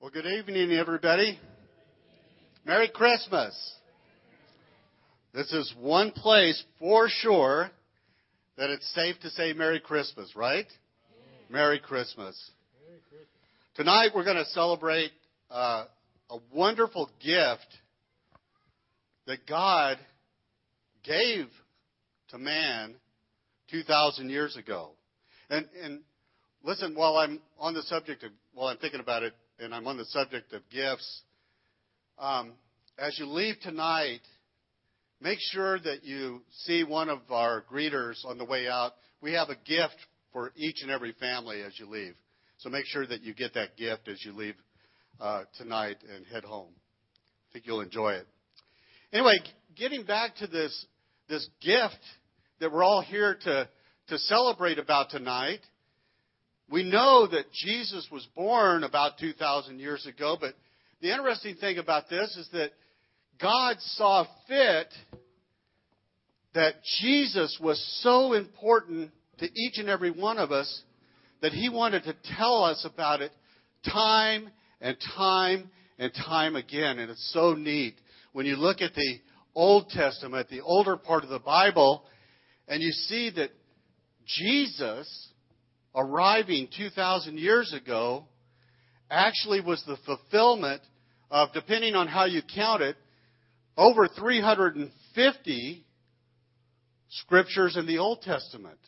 Well, 0.00 0.10
good 0.10 0.24
evening, 0.24 0.72
everybody. 0.72 1.38
Merry 2.64 2.88
Christmas. 2.88 3.54
This 5.34 5.52
is 5.52 5.74
one 5.78 6.10
place 6.12 6.64
for 6.78 7.10
sure 7.10 7.70
that 8.56 8.70
it's 8.70 8.94
safe 8.94 9.20
to 9.20 9.28
say 9.28 9.52
Merry 9.52 9.78
Christmas, 9.78 10.34
right? 10.34 10.64
Merry 11.50 11.78
Christmas. 11.78 12.34
Tonight 13.74 14.12
we're 14.14 14.24
going 14.24 14.38
to 14.38 14.46
celebrate 14.46 15.10
uh, 15.50 15.84
a 16.30 16.38
wonderful 16.50 17.10
gift 17.22 17.68
that 19.26 19.46
God 19.46 19.98
gave 21.04 21.44
to 22.30 22.38
man 22.38 22.94
2,000 23.70 24.30
years 24.30 24.56
ago. 24.56 24.92
And, 25.50 25.68
and 25.84 26.00
listen, 26.64 26.94
while 26.94 27.18
I'm 27.18 27.38
on 27.58 27.74
the 27.74 27.82
subject 27.82 28.22
of, 28.22 28.30
while 28.54 28.68
I'm 28.68 28.78
thinking 28.78 29.00
about 29.00 29.24
it, 29.24 29.34
and 29.60 29.74
I'm 29.74 29.86
on 29.86 29.96
the 29.96 30.06
subject 30.06 30.52
of 30.52 30.62
gifts, 30.70 31.22
um, 32.18 32.52
as 32.98 33.18
you 33.18 33.26
leave 33.26 33.56
tonight, 33.60 34.20
make 35.20 35.38
sure 35.40 35.78
that 35.78 36.04
you 36.04 36.42
see 36.64 36.82
one 36.84 37.08
of 37.08 37.18
our 37.30 37.64
greeters 37.70 38.24
on 38.24 38.38
the 38.38 38.44
way 38.44 38.68
out. 38.68 38.92
We 39.20 39.32
have 39.32 39.48
a 39.50 39.56
gift 39.66 39.96
for 40.32 40.52
each 40.56 40.82
and 40.82 40.90
every 40.90 41.12
family 41.12 41.62
as 41.62 41.78
you 41.78 41.86
leave. 41.86 42.14
So 42.58 42.70
make 42.70 42.86
sure 42.86 43.06
that 43.06 43.22
you 43.22 43.34
get 43.34 43.54
that 43.54 43.76
gift 43.76 44.08
as 44.08 44.24
you 44.24 44.32
leave 44.32 44.54
uh, 45.20 45.44
tonight 45.58 45.96
and 46.14 46.26
head 46.26 46.44
home. 46.44 46.72
I 46.72 47.52
think 47.52 47.66
you'll 47.66 47.80
enjoy 47.80 48.12
it. 48.12 48.26
Anyway, 49.12 49.38
getting 49.76 50.04
back 50.04 50.36
to 50.36 50.46
this 50.46 50.86
this 51.28 51.48
gift 51.60 52.00
that 52.60 52.72
we're 52.72 52.82
all 52.82 53.02
here 53.02 53.36
to 53.44 53.68
to 54.08 54.18
celebrate 54.18 54.78
about 54.78 55.10
tonight. 55.10 55.60
We 56.70 56.84
know 56.84 57.26
that 57.26 57.52
Jesus 57.52 58.06
was 58.12 58.26
born 58.36 58.84
about 58.84 59.18
2,000 59.18 59.80
years 59.80 60.06
ago, 60.06 60.36
but 60.40 60.54
the 61.02 61.10
interesting 61.10 61.56
thing 61.56 61.78
about 61.78 62.08
this 62.08 62.36
is 62.36 62.48
that 62.52 62.70
God 63.40 63.76
saw 63.80 64.24
fit 64.46 64.86
that 66.54 66.74
Jesus 67.00 67.58
was 67.60 67.82
so 68.02 68.34
important 68.34 69.10
to 69.38 69.46
each 69.46 69.78
and 69.78 69.88
every 69.88 70.12
one 70.12 70.38
of 70.38 70.52
us 70.52 70.82
that 71.42 71.52
he 71.52 71.68
wanted 71.68 72.04
to 72.04 72.14
tell 72.36 72.62
us 72.62 72.84
about 72.84 73.20
it 73.20 73.32
time 73.90 74.50
and 74.80 74.96
time 75.16 75.70
and 75.98 76.12
time 76.14 76.54
again. 76.54 76.98
And 76.98 77.10
it's 77.10 77.32
so 77.32 77.54
neat. 77.54 77.94
When 78.32 78.46
you 78.46 78.56
look 78.56 78.80
at 78.80 78.94
the 78.94 79.18
Old 79.54 79.88
Testament, 79.88 80.48
the 80.50 80.60
older 80.60 80.96
part 80.96 81.24
of 81.24 81.30
the 81.30 81.38
Bible, 81.40 82.04
and 82.68 82.80
you 82.80 82.92
see 82.92 83.30
that 83.36 83.50
Jesus 84.26 85.29
arriving 85.94 86.68
2,000 86.76 87.38
years 87.38 87.72
ago 87.72 88.24
actually 89.10 89.60
was 89.60 89.82
the 89.86 89.96
fulfillment 90.06 90.82
of, 91.30 91.52
depending 91.52 91.94
on 91.94 92.06
how 92.06 92.24
you 92.24 92.42
count 92.54 92.82
it, 92.82 92.96
over 93.76 94.08
350 94.08 95.84
scriptures 97.08 97.76
in 97.76 97.86
the 97.86 97.98
Old 97.98 98.22
Testament. 98.22 98.78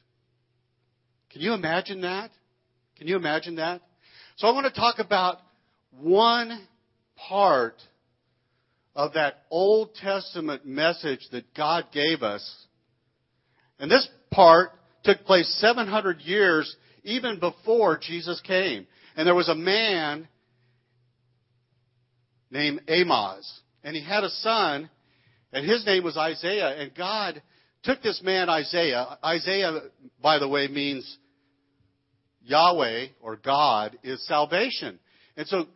Can 1.31 1.41
you 1.41 1.55
imagine 1.55 2.03
that? 2.03 2.31
Can 2.98 3.09
you 3.09 3.16
imagine 3.16 3.56
that? 3.56 3.81
So 4.37 4.47
I 4.47 4.53
want 4.53 4.72
to 4.72 4.81
talk 4.81 4.98
about 4.98 5.39
one 5.91 6.66
part 7.28 7.77
of 8.94 9.14
that 9.14 9.44
Old 9.50 9.94
Testament 9.94 10.66
message 10.66 11.20
that 11.33 11.55
God 11.55 11.87
gave 11.92 12.22
us. 12.22 12.66
And 13.78 13.91
this 13.91 14.06
part 14.31 14.70
took 15.05 15.25
place 15.25 15.48
700 15.61 16.20
years 16.20 16.75
even 17.05 17.39
before 17.39 17.98
Jesus 17.98 18.41
came. 18.41 18.86
And 19.17 19.27
there 19.27 19.34
was 19.34 19.48
a 19.48 19.55
man 19.55 20.28
named 22.50 22.83
Amos, 22.89 23.61
and 23.83 23.97
he 23.97 24.03
had 24.03 24.25
a 24.25 24.31
son, 24.31 24.91
and 25.53 25.69
his 25.69 25.84
name 25.86 26.05
was 26.05 26.17
Isaiah. 26.17 26.77
And 26.78 26.94
God 26.94 27.42
took 27.83 28.03
this 28.03 28.20
man, 28.22 28.49
Isaiah. 28.49 29.19
Isaiah, 29.25 29.81
by 30.22 30.38
the 30.38 30.49
way, 30.49 30.69
means 30.69 31.19
Yahweh 32.43 33.09
or 33.21 33.37
God 33.37 33.99
is 34.03 34.26
salvation. 34.26 34.99
And 35.37 35.47
so 35.47 35.66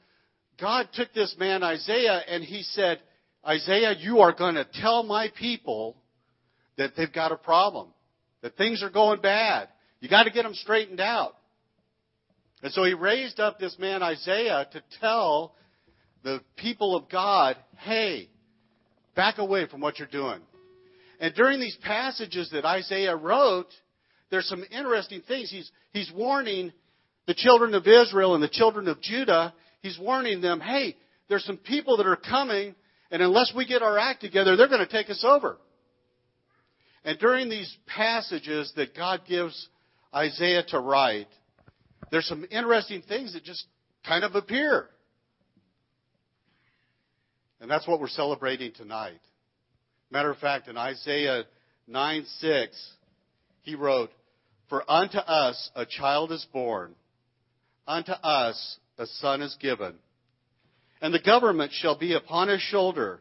God 0.60 0.88
took 0.92 1.12
this 1.12 1.34
man, 1.38 1.62
Isaiah, 1.62 2.20
and 2.28 2.42
he 2.44 2.62
said, 2.62 3.00
Isaiah, 3.46 3.94
you 3.98 4.20
are 4.20 4.32
going 4.32 4.56
to 4.56 4.66
tell 4.80 5.02
my 5.02 5.30
people 5.38 5.96
that 6.76 6.92
they've 6.96 7.12
got 7.12 7.32
a 7.32 7.36
problem, 7.36 7.88
that 8.42 8.56
things 8.56 8.82
are 8.82 8.90
going 8.90 9.20
bad. 9.20 9.68
You 10.00 10.08
got 10.08 10.24
to 10.24 10.30
get 10.30 10.42
them 10.42 10.54
straightened 10.54 11.00
out. 11.00 11.34
And 12.62 12.72
so 12.72 12.84
he 12.84 12.94
raised 12.94 13.40
up 13.40 13.58
this 13.58 13.76
man 13.78 14.02
Isaiah 14.02 14.66
to 14.72 14.82
tell 15.00 15.54
the 16.22 16.40
people 16.56 16.96
of 16.96 17.08
God, 17.08 17.56
hey, 17.78 18.28
back 19.14 19.38
away 19.38 19.66
from 19.66 19.80
what 19.80 19.98
you're 19.98 20.08
doing. 20.08 20.40
And 21.20 21.34
during 21.34 21.60
these 21.60 21.76
passages 21.82 22.50
that 22.52 22.64
Isaiah 22.64 23.16
wrote, 23.16 23.68
there's 24.30 24.48
some 24.48 24.64
interesting 24.70 25.22
things. 25.26 25.50
He's, 25.50 25.70
he's 25.92 26.10
warning 26.14 26.72
the 27.26 27.34
children 27.34 27.74
of 27.74 27.86
Israel 27.86 28.34
and 28.34 28.42
the 28.42 28.48
children 28.48 28.88
of 28.88 29.00
Judah, 29.00 29.52
he's 29.82 29.98
warning 29.98 30.40
them, 30.40 30.60
hey, 30.60 30.96
there's 31.28 31.44
some 31.44 31.56
people 31.56 31.96
that 31.96 32.06
are 32.06 32.16
coming, 32.16 32.74
and 33.10 33.20
unless 33.22 33.52
we 33.54 33.66
get 33.66 33.82
our 33.82 33.98
act 33.98 34.20
together, 34.20 34.56
they're 34.56 34.68
going 34.68 34.86
to 34.86 34.92
take 34.92 35.10
us 35.10 35.24
over. 35.26 35.58
And 37.04 37.18
during 37.18 37.48
these 37.48 37.74
passages 37.86 38.72
that 38.76 38.96
God 38.96 39.22
gives 39.28 39.68
Isaiah 40.16 40.62
to 40.68 40.80
write, 40.80 41.28
there's 42.10 42.26
some 42.26 42.46
interesting 42.50 43.02
things 43.02 43.34
that 43.34 43.44
just 43.44 43.66
kind 44.06 44.24
of 44.24 44.34
appear. 44.34 44.88
And 47.60 47.70
that's 47.70 47.86
what 47.86 48.00
we're 48.00 48.08
celebrating 48.08 48.72
tonight. 48.72 49.20
Matter 50.10 50.30
of 50.30 50.38
fact, 50.38 50.68
in 50.68 50.78
Isaiah 50.78 51.44
9 51.86 52.24
6, 52.38 52.92
he 53.62 53.74
wrote, 53.74 54.10
For 54.70 54.90
unto 54.90 55.18
us 55.18 55.70
a 55.74 55.84
child 55.84 56.32
is 56.32 56.46
born, 56.50 56.94
unto 57.86 58.12
us 58.12 58.78
a 58.98 59.06
son 59.06 59.42
is 59.42 59.54
given, 59.60 59.94
and 61.02 61.12
the 61.12 61.20
government 61.20 61.72
shall 61.72 61.98
be 61.98 62.14
upon 62.14 62.48
his 62.48 62.62
shoulder, 62.62 63.20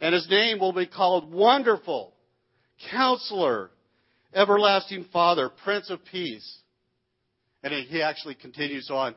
and 0.00 0.14
his 0.14 0.28
name 0.28 0.58
will 0.58 0.72
be 0.72 0.86
called 0.86 1.32
Wonderful, 1.32 2.12
Counselor, 2.90 3.70
Everlasting 4.34 5.06
Father, 5.12 5.50
Prince 5.64 5.90
of 5.90 6.04
Peace. 6.04 6.58
And 7.62 7.72
he 7.72 8.02
actually 8.02 8.34
continues 8.34 8.88
on. 8.90 9.14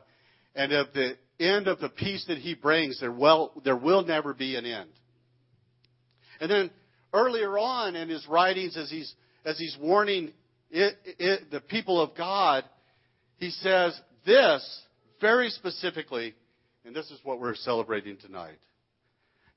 And 0.54 0.72
of 0.72 0.88
the 0.92 1.16
end 1.40 1.66
of 1.66 1.80
the 1.80 1.88
peace 1.88 2.24
that 2.28 2.38
he 2.38 2.54
brings, 2.54 3.00
there 3.00 3.12
will, 3.12 3.52
there 3.64 3.76
will 3.76 4.04
never 4.04 4.34
be 4.34 4.56
an 4.56 4.66
end. 4.66 4.90
And 6.40 6.50
then 6.50 6.70
earlier 7.12 7.58
on 7.58 7.96
in 7.96 8.08
his 8.08 8.26
writings, 8.28 8.76
as 8.76 8.90
he's, 8.90 9.14
as 9.44 9.58
he's 9.58 9.76
warning 9.80 10.32
it, 10.70 10.96
it, 11.18 11.50
the 11.50 11.60
people 11.60 12.00
of 12.00 12.16
God, 12.16 12.64
he 13.36 13.50
says 13.50 13.98
this 14.26 14.82
very 15.20 15.48
specifically, 15.50 16.34
and 16.84 16.94
this 16.94 17.06
is 17.10 17.20
what 17.22 17.40
we're 17.40 17.54
celebrating 17.54 18.16
tonight. 18.16 18.58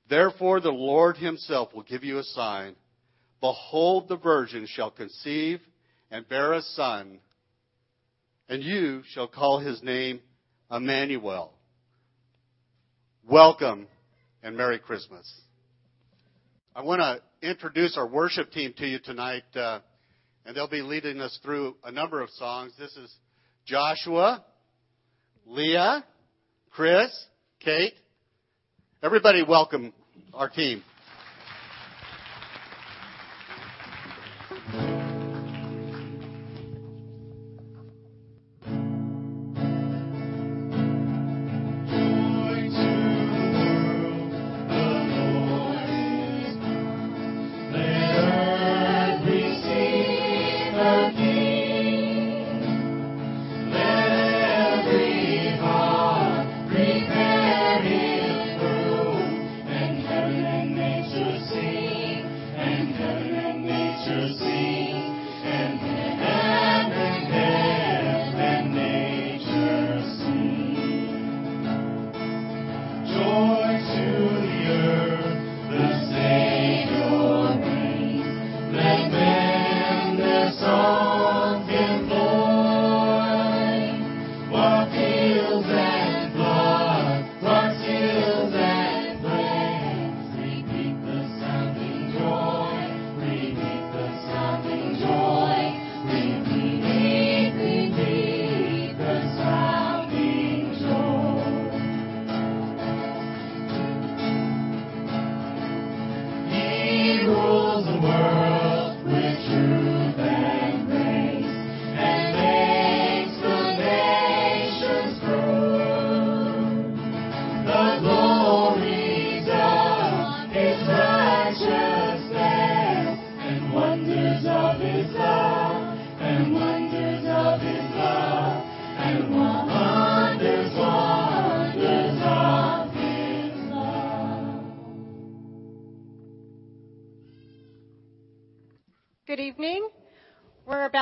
Therefore, 0.08 0.60
the 0.60 0.70
Lord 0.70 1.16
himself 1.16 1.74
will 1.74 1.82
give 1.82 2.04
you 2.04 2.18
a 2.18 2.22
sign. 2.22 2.76
Behold, 3.40 4.08
the 4.08 4.16
virgin 4.16 4.66
shall 4.68 4.90
conceive 4.90 5.60
and 6.10 6.28
bear 6.28 6.54
a 6.54 6.62
son, 6.62 7.20
and 8.48 8.62
you 8.62 9.02
shall 9.12 9.28
call 9.28 9.60
his 9.60 9.82
name 9.82 10.20
Emmanuel. 10.70 11.52
Welcome 13.28 13.86
and 14.42 14.56
Merry 14.56 14.78
Christmas. 14.78 15.30
I 16.74 16.82
want 16.82 17.00
to 17.00 17.48
introduce 17.48 17.96
our 17.96 18.08
worship 18.08 18.50
team 18.50 18.74
to 18.78 18.86
you 18.86 18.98
tonight, 18.98 19.44
uh, 19.54 19.80
and 20.44 20.56
they'll 20.56 20.68
be 20.68 20.82
leading 20.82 21.20
us 21.20 21.38
through 21.42 21.76
a 21.84 21.92
number 21.92 22.20
of 22.20 22.30
songs. 22.30 22.72
This 22.78 22.96
is 22.96 23.14
Joshua, 23.66 24.44
Leah, 25.46 26.04
Chris, 26.70 27.10
Kate. 27.60 27.94
Everybody, 29.02 29.44
welcome 29.46 29.92
our 30.34 30.48
team. 30.48 30.82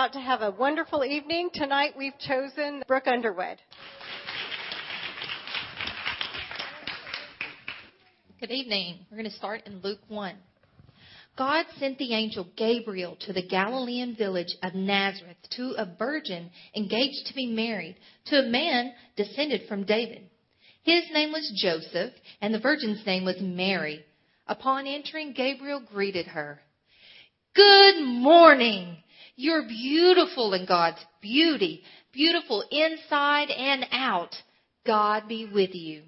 About 0.06 0.12
to 0.12 0.20
have 0.20 0.42
a 0.42 0.52
wonderful 0.52 1.04
evening. 1.04 1.50
Tonight 1.52 1.94
we've 1.98 2.16
chosen 2.20 2.80
Brooke 2.86 3.08
Underwood. 3.08 3.58
Good 8.38 8.52
evening. 8.52 9.00
We're 9.10 9.16
going 9.16 9.28
to 9.28 9.36
start 9.36 9.62
in 9.66 9.80
Luke 9.80 9.98
1. 10.06 10.36
God 11.36 11.66
sent 11.80 11.98
the 11.98 12.14
angel 12.14 12.46
Gabriel 12.56 13.16
to 13.22 13.32
the 13.32 13.44
Galilean 13.48 14.14
village 14.14 14.54
of 14.62 14.76
Nazareth 14.76 15.38
to 15.56 15.74
a 15.76 15.92
virgin 15.98 16.50
engaged 16.76 17.26
to 17.26 17.34
be 17.34 17.48
married 17.48 17.96
to 18.26 18.36
a 18.36 18.48
man 18.48 18.92
descended 19.16 19.62
from 19.68 19.86
David. 19.86 20.30
His 20.84 21.02
name 21.12 21.32
was 21.32 21.52
Joseph, 21.60 22.12
and 22.40 22.54
the 22.54 22.60
virgin's 22.60 23.04
name 23.06 23.24
was 23.24 23.40
Mary. 23.40 24.04
Upon 24.46 24.86
entering, 24.86 25.32
Gabriel 25.32 25.82
greeted 25.92 26.26
her. 26.26 26.60
Good 27.56 28.04
morning! 28.04 28.98
You're 29.36 29.68
beautiful 29.68 30.54
in 30.54 30.64
God's 30.66 31.04
beauty, 31.20 31.82
beautiful 32.12 32.64
inside 32.70 33.50
and 33.50 33.86
out. 33.92 34.34
God 34.86 35.28
be 35.28 35.48
with 35.52 35.74
you. 35.74 36.02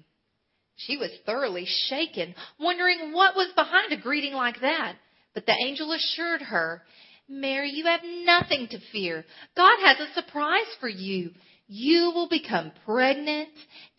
She 0.75 0.97
was 0.97 1.11
thoroughly 1.25 1.65
shaken, 1.89 2.33
wondering 2.59 3.11
what 3.13 3.35
was 3.35 3.51
behind 3.55 3.91
a 3.91 3.97
greeting 3.97 4.33
like 4.33 4.61
that. 4.61 4.95
But 5.33 5.45
the 5.45 5.55
angel 5.63 5.91
assured 5.91 6.41
her, 6.41 6.81
Mary, 7.27 7.69
you 7.69 7.85
have 7.85 8.01
nothing 8.03 8.67
to 8.69 8.79
fear. 8.91 9.23
God 9.55 9.77
has 9.83 9.99
a 9.99 10.13
surprise 10.13 10.73
for 10.79 10.89
you. 10.89 11.31
You 11.67 12.11
will 12.15 12.29
become 12.29 12.71
pregnant 12.85 13.49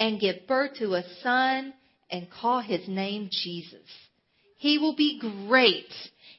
and 0.01 0.19
give 0.19 0.49
birth 0.49 0.79
to 0.79 0.95
a 0.95 1.05
son 1.23 1.73
and 2.11 2.29
call 2.29 2.61
his 2.61 2.89
name 2.89 3.29
Jesus. 3.31 3.87
He 4.57 4.79
will 4.79 4.97
be 4.97 5.21
great. 5.21 5.93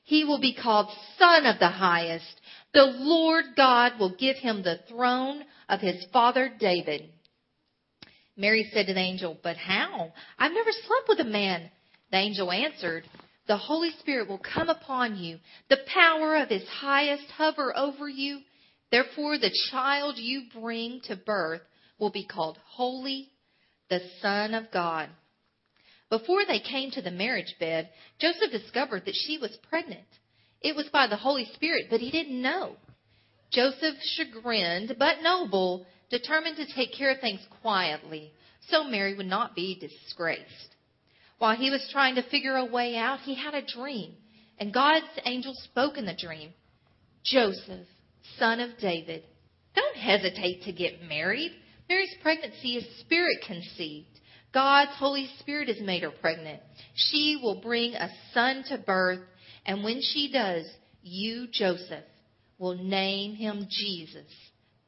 He 0.04 0.26
will 0.26 0.42
be 0.42 0.54
called 0.54 0.90
Son 1.18 1.46
of 1.46 1.60
the 1.60 1.70
Highest. 1.70 2.41
The 2.74 2.86
Lord 2.86 3.46
God 3.56 4.00
will 4.00 4.16
give 4.16 4.38
him 4.38 4.64
the 4.64 4.80
throne 4.88 5.44
of 5.68 5.82
his 5.82 6.06
father 6.14 6.50
David. 6.60 7.10
Mary 8.38 8.70
said 8.72 8.88
to 8.88 8.94
the 8.94 9.00
angel, 9.00 9.38
But 9.44 9.58
how? 9.58 10.14
I've 10.40 10.54
never 10.54 10.72
slept 10.72 11.10
with 11.10 11.20
a 11.20 11.30
man. 11.30 11.70
The 12.12 12.18
angel 12.18 12.52
answered, 12.52 13.04
The 13.48 13.58
Holy 13.58 13.92
Spirit 14.00 14.30
will 14.30 14.40
come 14.40 14.70
upon 14.70 15.18
you. 15.18 15.40
The 15.70 15.80
power 15.94 16.38
of 16.38 16.50
his 16.50 16.68
highest 16.68 17.30
hover 17.32 17.78
over 17.78 18.08
you. 18.08 18.40
Therefore, 18.90 19.38
the 19.38 19.56
child 19.70 20.18
you 20.18 20.44
bring 20.54 21.02
to 21.06 21.16
birth 21.16 21.62
will 22.00 22.10
be 22.10 22.26
called 22.26 22.58
Holy, 22.66 23.30
the 23.90 24.02
Son 24.22 24.54
of 24.54 24.72
God. 24.72 25.10
Before 26.10 26.46
they 26.46 26.60
came 26.60 26.92
to 26.92 27.02
the 27.02 27.12
marriage 27.12 27.56
bed, 27.60 27.90
Joseph 28.20 28.52
discovered 28.52 29.06
that 29.06 29.16
she 29.16 29.38
was 29.38 29.58
pregnant. 29.70 30.08
It 30.62 30.76
was 30.76 30.88
by 30.90 31.08
the 31.08 31.18
Holy 31.18 31.46
Spirit, 31.54 31.88
but 31.90 32.00
he 32.00 32.12
didn't 32.12 32.42
know. 32.42 32.76
Joseph, 33.52 33.96
chagrined 34.16 34.96
but 34.98 35.22
noble, 35.22 35.86
determined 36.10 36.58
to 36.58 36.74
take 36.74 36.94
care 36.94 37.12
of 37.12 37.20
things 37.20 37.42
quietly 37.62 38.32
so 38.70 38.84
Mary 38.84 39.16
would 39.16 39.26
not 39.26 39.56
be 39.56 39.78
disgraced. 39.80 40.76
While 41.40 41.56
he 41.56 41.72
was 41.72 41.90
trying 41.92 42.16
to 42.16 42.30
figure 42.30 42.56
a 42.56 42.66
way 42.66 42.96
out, 42.96 43.22
he 43.22 43.34
had 43.34 43.56
a 43.56 43.66
dream, 43.66 44.14
and 44.60 44.74
God's 44.74 45.08
angel 45.26 45.54
spoke 45.64 45.98
in 45.98 46.06
the 46.06 46.16
dream 46.16 46.54
Joseph, 47.24 47.88
son 48.38 48.60
of 48.60 48.78
David, 48.80 49.24
don't 49.76 49.96
hesitate 49.96 50.64
to 50.64 50.72
get 50.72 51.04
married. 51.04 51.52
Mary's 51.88 52.16
pregnancy 52.22 52.78
is 52.78 53.00
spirit 53.00 53.38
conceived. 53.46 54.08
God's 54.54 54.92
Holy 54.96 55.30
Spirit 55.40 55.68
has 55.68 55.80
made 55.80 56.04
her 56.04 56.12
pregnant. 56.12 56.62
She 56.96 57.40
will 57.42 57.62
bring 57.62 57.94
a 57.94 58.10
son 58.34 58.64
to 58.68 58.78
birth, 58.78 59.22
and 59.66 59.84
when 59.84 60.02
she 60.02 60.32
does, 60.32 60.66
you, 61.04 61.48
Joseph, 61.52 62.04
will 62.58 62.76
name 62.76 63.36
him 63.36 63.68
Jesus. 63.70 64.28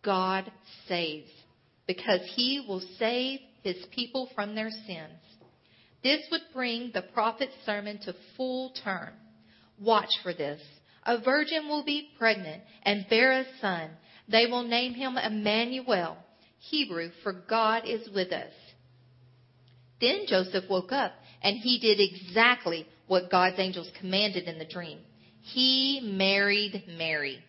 God 0.04 0.52
saves, 0.88 1.32
because 1.88 2.22
he 2.36 2.66
will 2.68 2.84
save 3.00 3.40
his 3.64 3.78
people 3.92 4.30
from 4.36 4.56
their 4.56 4.70
sins. 4.70 5.20
This 6.04 6.22
would 6.32 6.42
bring 6.54 6.92
the 6.94 7.02
prophet's 7.02 7.54
sermon 7.66 8.00
to 8.00 8.14
full 8.36 8.74
term. 8.84 9.14
Watch 9.80 10.10
for 10.22 10.34
this. 10.34 10.62
A 11.06 11.20
virgin 11.22 11.68
will 11.68 11.84
be 11.84 12.10
pregnant 12.18 12.64
and 12.84 13.06
bear 13.10 13.32
a 13.32 13.46
son. 13.62 13.90
They 14.28 14.46
will 14.46 14.64
name 14.64 14.94
him 14.94 15.18
Emmanuel, 15.18 16.18
Hebrew 16.60 17.10
for 17.24 17.34
God 17.34 17.84
is 17.86 18.10
with 18.14 18.32
us. 18.32 18.52
Then 20.00 20.26
Joseph 20.28 20.66
woke 20.70 20.92
up 20.92 21.14
and 21.42 21.58
he 21.58 21.80
did 21.80 22.00
exactly 22.00 22.86
what 23.08 23.30
God's 23.30 23.60
angels 23.60 23.90
commanded 24.00 24.48
in 24.48 24.60
the 24.60 24.66
dream. 24.66 25.00
He 25.42 26.02
married 26.04 26.84
Mary. 26.98 27.40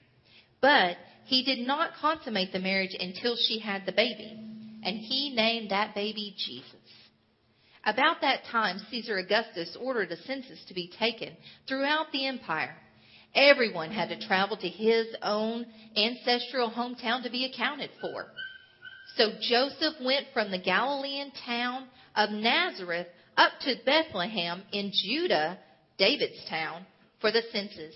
But 0.60 0.96
he 1.26 1.44
did 1.44 1.66
not 1.66 1.92
consummate 2.00 2.52
the 2.52 2.58
marriage 2.58 2.96
until 2.98 3.36
she 3.36 3.58
had 3.58 3.86
the 3.86 3.92
baby, 3.92 4.38
and 4.82 4.96
he 4.98 5.32
named 5.34 5.70
that 5.70 5.94
baby 5.94 6.34
Jesus. 6.36 6.74
About 7.84 8.22
that 8.22 8.44
time, 8.50 8.78
Caesar 8.90 9.18
Augustus 9.18 9.76
ordered 9.78 10.10
a 10.10 10.16
census 10.22 10.64
to 10.68 10.74
be 10.74 10.90
taken 10.98 11.36
throughout 11.68 12.06
the 12.12 12.26
empire. 12.26 12.76
Everyone 13.34 13.90
had 13.90 14.08
to 14.08 14.26
travel 14.26 14.56
to 14.56 14.68
his 14.68 15.06
own 15.22 15.66
ancestral 15.96 16.70
hometown 16.70 17.22
to 17.24 17.30
be 17.30 17.44
accounted 17.44 17.90
for. 18.00 18.26
So 19.16 19.32
Joseph 19.40 19.94
went 20.02 20.26
from 20.32 20.50
the 20.50 20.58
Galilean 20.58 21.32
town 21.44 21.88
of 22.16 22.30
Nazareth 22.30 23.08
up 23.36 23.52
to 23.62 23.74
Bethlehem 23.84 24.62
in 24.72 24.92
Judah, 24.92 25.58
David's 25.98 26.44
town, 26.48 26.86
for 27.20 27.30
the 27.30 27.42
census. 27.52 27.94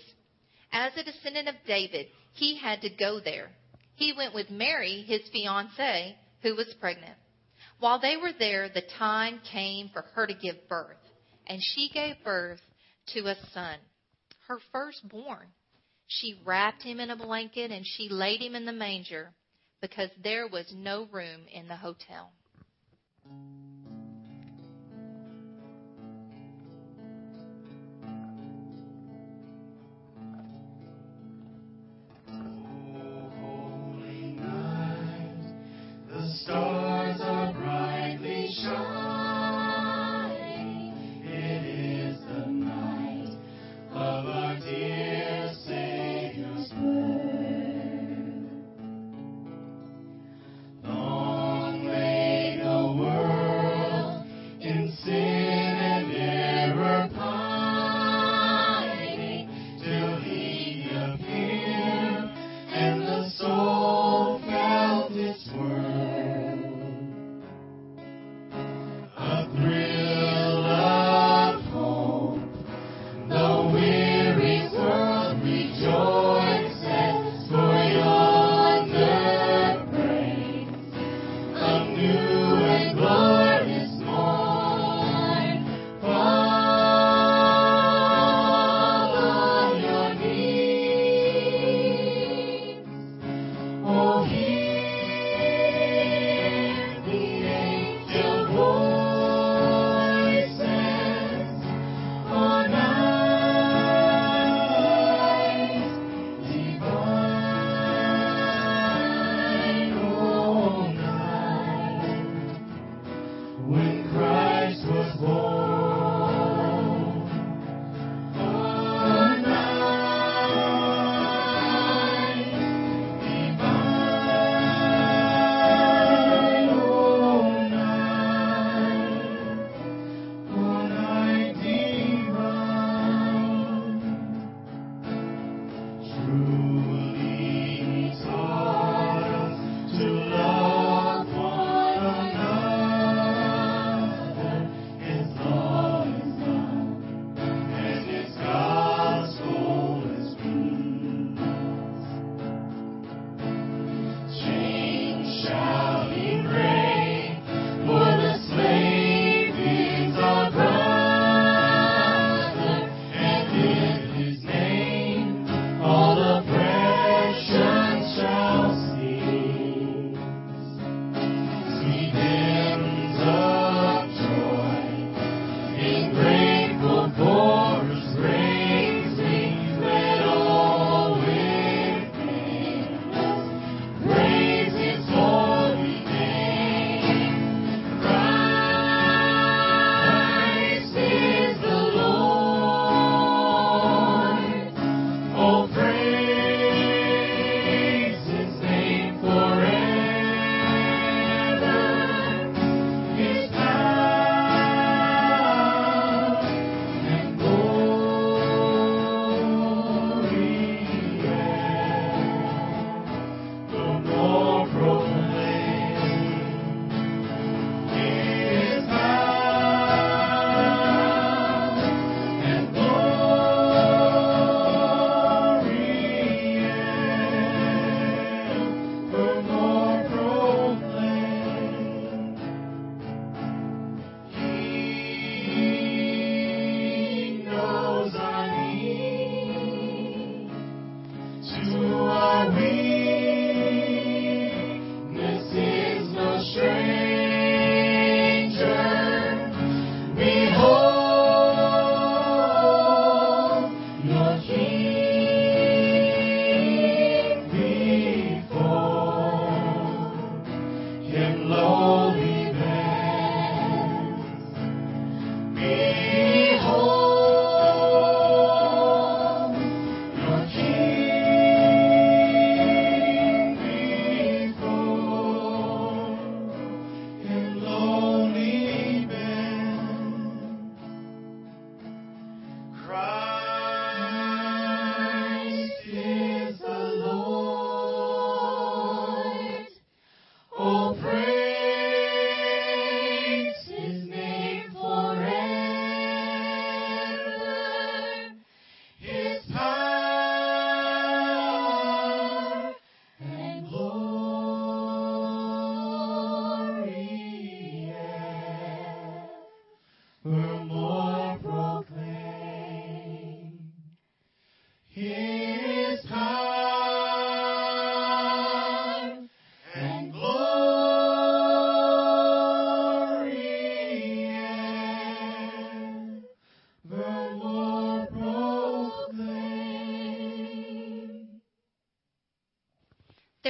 As 0.71 0.91
a 0.95 1.03
descendant 1.03 1.47
of 1.47 1.55
David, 1.65 2.07
he 2.33 2.57
had 2.57 2.81
to 2.81 2.89
go 2.89 3.19
there. 3.19 3.49
He 3.95 4.13
went 4.13 4.33
with 4.33 4.49
Mary, 4.49 5.03
his 5.07 5.21
fiancee, 5.31 6.15
who 6.41 6.55
was 6.55 6.73
pregnant. 6.79 7.17
While 7.79 7.99
they 7.99 8.17
were 8.17 8.33
there, 8.37 8.69
the 8.69 8.83
time 8.97 9.41
came 9.51 9.89
for 9.89 10.03
her 10.13 10.27
to 10.27 10.33
give 10.33 10.67
birth, 10.67 10.97
and 11.47 11.59
she 11.61 11.89
gave 11.93 12.15
birth 12.23 12.61
to 13.13 13.21
a 13.27 13.35
son, 13.53 13.77
her 14.47 14.59
firstborn. 14.71 15.47
She 16.07 16.41
wrapped 16.43 16.81
him 16.81 16.99
in 16.99 17.11
a 17.11 17.15
blanket 17.15 17.71
and 17.71 17.85
she 17.85 18.09
laid 18.09 18.41
him 18.41 18.55
in 18.55 18.65
the 18.65 18.73
manger 18.73 19.31
because 19.79 20.09
there 20.23 20.47
was 20.47 20.73
no 20.75 21.07
room 21.11 21.41
in 21.53 21.67
the 21.67 21.75
hotel. 21.75 22.31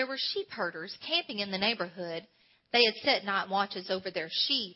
Were 0.10 0.18
sheep 0.18 0.50
herders 0.50 0.98
camping 1.08 1.40
in 1.40 1.52
the 1.52 1.58
neighborhood. 1.58 2.26
They 2.74 2.84
had 2.84 2.96
set 3.04 3.24
night 3.24 3.48
watches 3.48 3.92
over 3.92 4.10
their 4.10 4.30
sheep. 4.30 4.76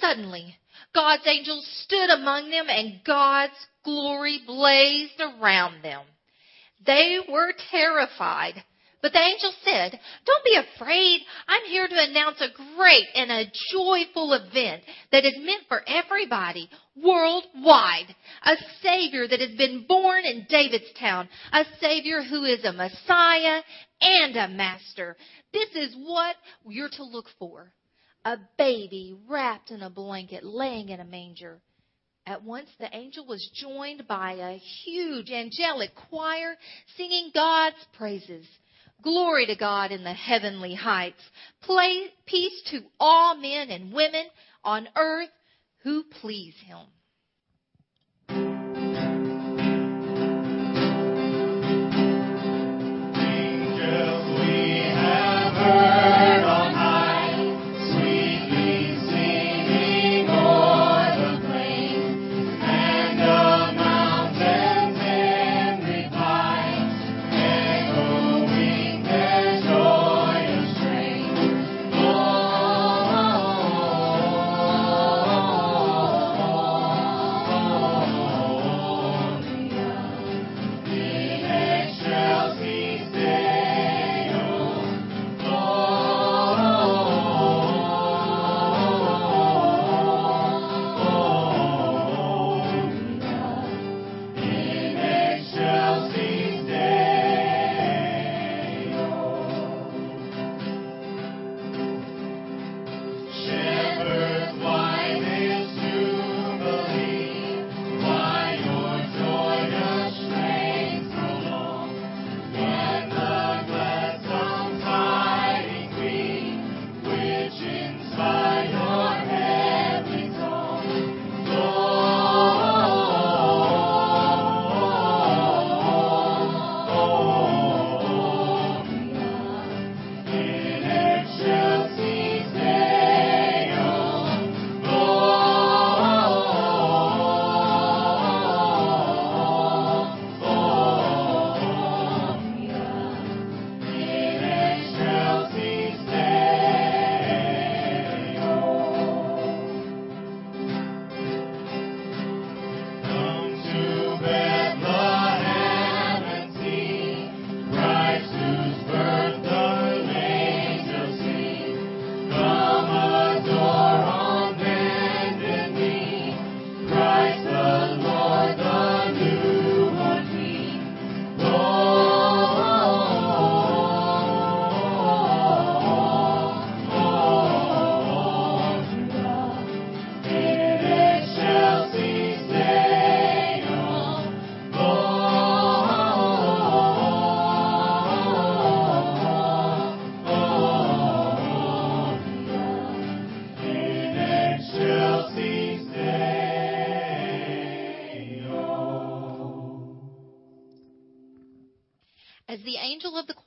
Suddenly, 0.00 0.56
God's 0.92 1.26
angel 1.26 1.62
stood 1.84 2.10
among 2.10 2.50
them 2.50 2.66
and 2.68 3.00
God's 3.04 3.54
glory 3.84 4.40
blazed 4.44 5.20
around 5.20 5.82
them. 5.82 6.02
They 6.84 7.20
were 7.28 7.52
terrified. 7.70 8.64
But 9.00 9.12
the 9.12 9.20
angel 9.20 9.52
said, 9.64 10.00
Don't 10.26 10.44
be 10.44 10.56
afraid. 10.56 11.20
I'm 11.46 11.64
here 11.66 11.86
to 11.86 12.04
announce 12.10 12.40
a 12.40 12.48
great 12.76 13.06
and 13.14 13.30
a 13.30 13.50
joyful 13.72 14.32
event 14.32 14.82
that 15.12 15.24
is 15.24 15.36
meant 15.38 15.62
for 15.68 15.82
everybody 15.86 16.68
worldwide. 16.96 18.14
A 18.42 18.56
Savior 18.82 19.28
that 19.28 19.40
has 19.40 19.56
been 19.56 19.84
born 19.86 20.24
in 20.24 20.46
David's 20.48 20.92
town. 20.98 21.28
A 21.52 21.64
Savior 21.80 22.22
who 22.22 22.44
is 22.44 22.64
a 22.64 22.72
Messiah 22.72 23.62
and 24.00 24.36
a 24.36 24.48
Master. 24.48 25.16
This 25.52 25.70
is 25.76 25.94
what 25.96 26.34
you're 26.66 26.88
to 26.90 27.04
look 27.04 27.26
for. 27.38 27.72
A 28.24 28.36
baby 28.58 29.16
wrapped 29.28 29.70
in 29.70 29.82
a 29.82 29.90
blanket 29.90 30.44
laying 30.44 30.88
in 30.88 30.98
a 30.98 31.04
manger. 31.04 31.60
At 32.26 32.42
once 32.42 32.68
the 32.78 32.94
angel 32.94 33.24
was 33.26 33.48
joined 33.54 34.08
by 34.08 34.32
a 34.32 34.58
huge 34.84 35.30
angelic 35.30 35.94
choir 35.94 36.56
singing 36.96 37.30
God's 37.32 37.76
praises. 37.96 38.46
Glory 39.02 39.46
to 39.46 39.54
God 39.54 39.92
in 39.92 40.04
the 40.04 40.12
heavenly 40.12 40.74
heights. 40.74 41.22
Peace 42.26 42.62
to 42.70 42.80
all 42.98 43.36
men 43.36 43.70
and 43.70 43.92
women 43.92 44.26
on 44.64 44.88
earth 44.96 45.30
who 45.82 46.02
please 46.20 46.54
him. 46.64 46.86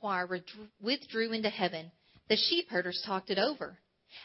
Choir 0.02 0.26
withdrew- 0.80 1.32
into 1.32 1.48
heaven, 1.48 1.88
the 2.28 2.36
sheep 2.36 2.68
herders 2.68 3.00
talked 3.06 3.30
it 3.30 3.38
over. 3.38 3.78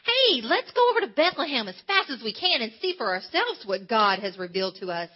Hey, 0.03 0.41
let's 0.41 0.71
go 0.71 0.89
over 0.89 1.01
to 1.01 1.13
Bethlehem 1.15 1.67
as 1.67 1.79
fast 1.85 2.09
as 2.09 2.23
we 2.23 2.33
can 2.33 2.63
and 2.63 2.73
see 2.81 2.95
for 2.97 3.13
ourselves 3.13 3.63
what 3.63 3.87
God 3.87 4.17
has 4.17 4.39
revealed 4.39 4.77
to 4.77 4.87
us. 4.87 5.11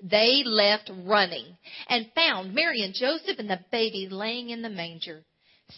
They 0.00 0.44
left 0.44 0.88
running 1.04 1.58
and 1.88 2.12
found 2.14 2.54
Mary 2.54 2.82
and 2.82 2.94
Joseph 2.94 3.40
and 3.40 3.50
the 3.50 3.58
baby 3.72 4.06
laying 4.08 4.50
in 4.50 4.62
the 4.62 4.70
manger. 4.70 5.24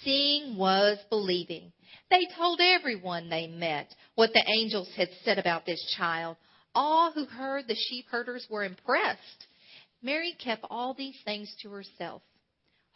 Seeing 0.04 0.58
was 0.58 0.98
believing. 1.08 1.72
They 2.10 2.26
told 2.36 2.60
everyone 2.60 3.30
they 3.30 3.46
met 3.46 3.88
what 4.16 4.34
the 4.34 4.44
angels 4.46 4.90
had 4.98 5.08
said 5.24 5.38
about 5.38 5.64
this 5.64 5.82
child. 5.96 6.36
All 6.74 7.10
who 7.10 7.24
heard 7.24 7.66
the 7.66 7.74
sheep 7.88 8.04
herders 8.10 8.46
were 8.50 8.64
impressed. 8.64 9.46
Mary 10.02 10.34
kept 10.38 10.66
all 10.68 10.92
these 10.92 11.16
things 11.24 11.50
to 11.62 11.70
herself 11.70 12.20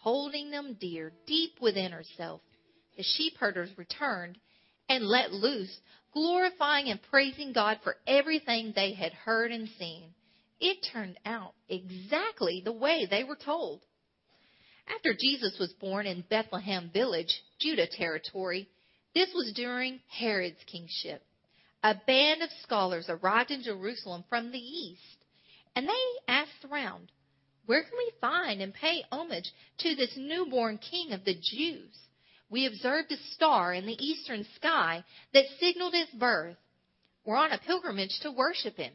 holding 0.01 0.51
them 0.51 0.77
dear 0.81 1.13
deep 1.27 1.53
within 1.61 1.93
herself. 1.93 2.41
The 2.97 3.03
sheep 3.03 3.37
herders 3.39 3.71
returned 3.77 4.39
and 4.89 5.05
let 5.05 5.33
loose, 5.33 5.75
glorifying 6.13 6.89
and 6.89 7.01
praising 7.11 7.53
God 7.53 7.79
for 7.85 7.97
everything 8.07 8.73
they 8.75 8.93
had 8.93 9.13
heard 9.13 9.53
and 9.53 9.69
seen. 9.79 10.13
It 10.59 10.87
turned 10.93 11.19
out 11.25 11.55
exactly 11.69 12.61
the 12.65 12.73
way 12.73 13.07
they 13.09 13.25
were 13.25 13.37
told. 13.37 13.81
After 14.95 15.15
Jesus 15.19 15.57
was 15.59 15.73
born 15.75 16.07
in 16.07 16.25
Bethlehem 16.29 16.91
village, 16.93 17.43
Judah 17.61 17.87
territory, 17.87 18.69
this 19.15 19.31
was 19.35 19.53
during 19.55 20.01
Herod's 20.09 20.63
kingship. 20.67 21.23
A 21.83 21.95
band 22.07 22.43
of 22.43 22.51
scholars 22.63 23.07
arrived 23.09 23.51
in 23.51 23.63
Jerusalem 23.63 24.25
from 24.29 24.51
the 24.51 24.59
east, 24.59 25.25
and 25.75 25.89
they 25.89 26.33
asked 26.33 26.65
around, 26.71 27.11
where 27.67 27.83
can 27.83 27.97
we 27.97 28.13
find 28.21 28.61
and 28.61 28.75
pay 28.75 29.05
homage 29.13 29.51
to 29.79 29.95
this 29.95 30.13
newborn 30.17 30.79
king 30.79 31.13
of 31.13 31.25
the 31.25 31.35
Jews? 31.35 31.97
We 32.51 32.67
observed 32.67 33.13
a 33.13 33.17
star 33.35 33.73
in 33.73 33.87
the 33.87 33.97
eastern 34.05 34.45
sky 34.57 35.05
that 35.33 35.45
signaled 35.61 35.95
his 35.95 36.09
birth. 36.19 36.57
We're 37.25 37.37
on 37.37 37.53
a 37.53 37.59
pilgrimage 37.59 38.19
to 38.23 38.33
worship 38.33 38.77
him. 38.77 38.93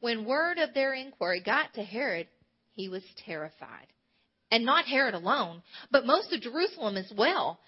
When 0.00 0.24
word 0.24 0.58
of 0.58 0.74
their 0.74 0.94
inquiry 0.94 1.40
got 1.40 1.74
to 1.74 1.84
Herod, 1.84 2.26
he 2.72 2.88
was 2.88 3.04
terrified. 3.24 3.86
And 4.50 4.64
not 4.64 4.86
Herod 4.86 5.14
alone, 5.14 5.62
but 5.90 6.04
most 6.04 6.32
of 6.32 6.40
Jerusalem 6.40 6.96
as 6.96 7.10
well. 7.16 7.60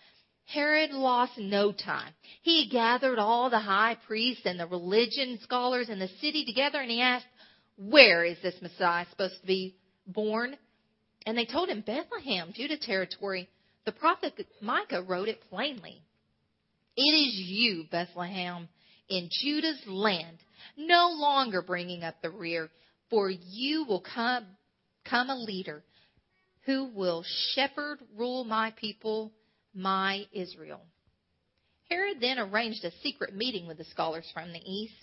Herod 0.47 0.91
lost 0.91 1.39
no 1.39 1.73
time. 1.73 2.13
He 2.43 2.69
gathered 2.71 3.19
all 3.19 3.49
the 3.49 3.61
high 3.61 3.97
priests 4.07 4.45
and 4.45 4.61
the 4.61 4.67
religion 4.67 5.39
scholars 5.43 5.89
in 5.89 5.99
the 5.99 6.09
city 6.21 6.45
together 6.45 6.81
and 6.81 6.91
he 6.91 7.01
asked, 7.01 7.27
Where 7.77 8.25
is 8.25 8.37
this 8.43 8.55
Messiah 8.61 9.07
supposed 9.11 9.41
to 9.41 9.47
be 9.47 9.77
born? 10.07 10.57
And 11.27 11.37
they 11.37 11.47
told 11.47 11.69
him, 11.69 11.81
Bethlehem, 11.81 12.53
Judah 12.55 12.79
territory. 12.79 13.49
The 13.85 13.93
prophet 13.93 14.35
Micah 14.61 15.03
wrote 15.03 15.29
it 15.29 15.43
plainly. 15.51 16.03
It 16.97 17.03
is 17.03 17.35
you, 17.35 17.85
Bethlehem, 17.91 18.69
in 19.09 19.29
Judah's 19.43 19.83
land, 19.87 20.39
no 20.77 21.11
longer 21.11 21.61
bringing 21.61 22.03
up 22.03 22.15
the 22.23 22.31
rear, 22.31 22.71
for 23.11 23.31
you 23.31 23.85
will 23.85 24.01
come, 24.15 24.47
come 25.09 25.29
a 25.29 25.37
leader 25.37 25.83
who 26.65 26.91
will 26.95 27.25
shepherd, 27.55 27.99
rule 28.17 28.45
my 28.45 28.73
people, 28.77 29.33
my 29.75 30.25
Israel. 30.33 30.81
Herod 31.91 32.19
then 32.21 32.39
arranged 32.39 32.85
a 32.85 32.93
secret 33.03 33.35
meeting 33.35 33.67
with 33.67 33.79
the 33.79 33.85
scholars 33.85 34.27
from 34.33 34.53
the 34.53 34.63
east. 34.65 34.95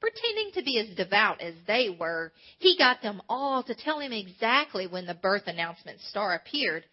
Pretending 0.00 0.52
to 0.54 0.62
be 0.62 0.78
as 0.78 0.96
devout 0.96 1.40
as 1.42 1.54
they 1.66 1.90
were, 1.90 2.32
he 2.58 2.76
got 2.78 3.02
them 3.02 3.20
all 3.28 3.62
to 3.62 3.74
tell 3.74 4.00
him 4.00 4.12
exactly 4.12 4.86
when 4.86 5.06
the 5.06 5.14
birth 5.14 5.46
announcement 5.46 6.00
star 6.00 6.34
appeared. 6.34 6.84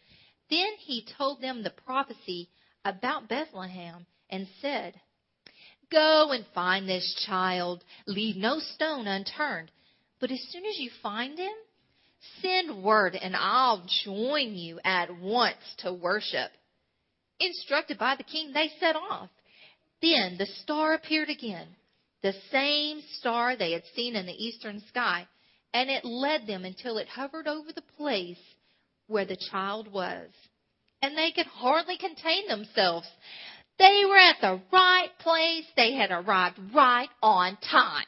Then 0.50 0.76
he 0.80 1.08
told 1.18 1.42
them 1.42 1.64
the 1.64 1.70
prophecy 1.70 2.50
about 2.84 3.30
Bethlehem 3.30 4.06
and 4.30 4.48
said, 4.62 5.00
Go 5.90 6.32
and 6.32 6.46
find 6.54 6.88
this 6.88 7.24
child. 7.26 7.84
Leave 8.06 8.36
no 8.36 8.60
stone 8.60 9.08
unturned. 9.08 9.72
But 10.20 10.32
as 10.32 10.42
soon 10.50 10.66
as 10.66 10.78
you 10.78 10.90
find 11.02 11.38
him, 11.38 11.54
send 12.42 12.84
word 12.84 13.16
and 13.16 13.36
I'll 13.36 13.86
join 14.04 14.56
you 14.56 14.80
at 14.84 15.18
once 15.18 15.76
to 15.80 15.94
worship. 15.94 16.52
Instructed 17.40 17.98
by 17.98 18.16
the 18.16 18.24
king, 18.24 18.52
they 18.52 18.70
set 18.80 18.96
off. 18.96 19.30
Then 20.02 20.38
the 20.38 20.48
star 20.62 20.94
appeared 20.94 21.30
again, 21.30 21.68
the 22.24 22.34
same 22.52 23.02
star 23.20 23.56
they 23.56 23.72
had 23.72 23.84
seen 23.96 24.16
in 24.16 24.26
the 24.26 24.46
eastern 24.46 24.82
sky, 24.88 25.28
and 25.74 25.90
it 25.90 26.06
led 26.06 26.48
them 26.48 26.66
until 26.66 26.98
it 26.98 27.08
hovered 27.08 27.48
over 27.48 27.72
the 27.72 27.84
place 27.98 28.40
where 29.08 29.26
the 29.26 29.38
child 29.52 29.92
was. 29.92 30.30
And 31.02 31.18
they 31.18 31.32
could 31.32 31.46
hardly 31.46 31.98
contain 31.98 32.48
themselves. 32.48 33.08
They 33.78 34.04
were 34.08 34.18
at 34.18 34.42
the 34.42 34.60
right 34.72 35.12
place. 35.20 35.66
They 35.76 35.94
had 35.94 36.12
arrived 36.12 36.60
right 36.74 37.10
on 37.22 37.58
time. 37.58 38.06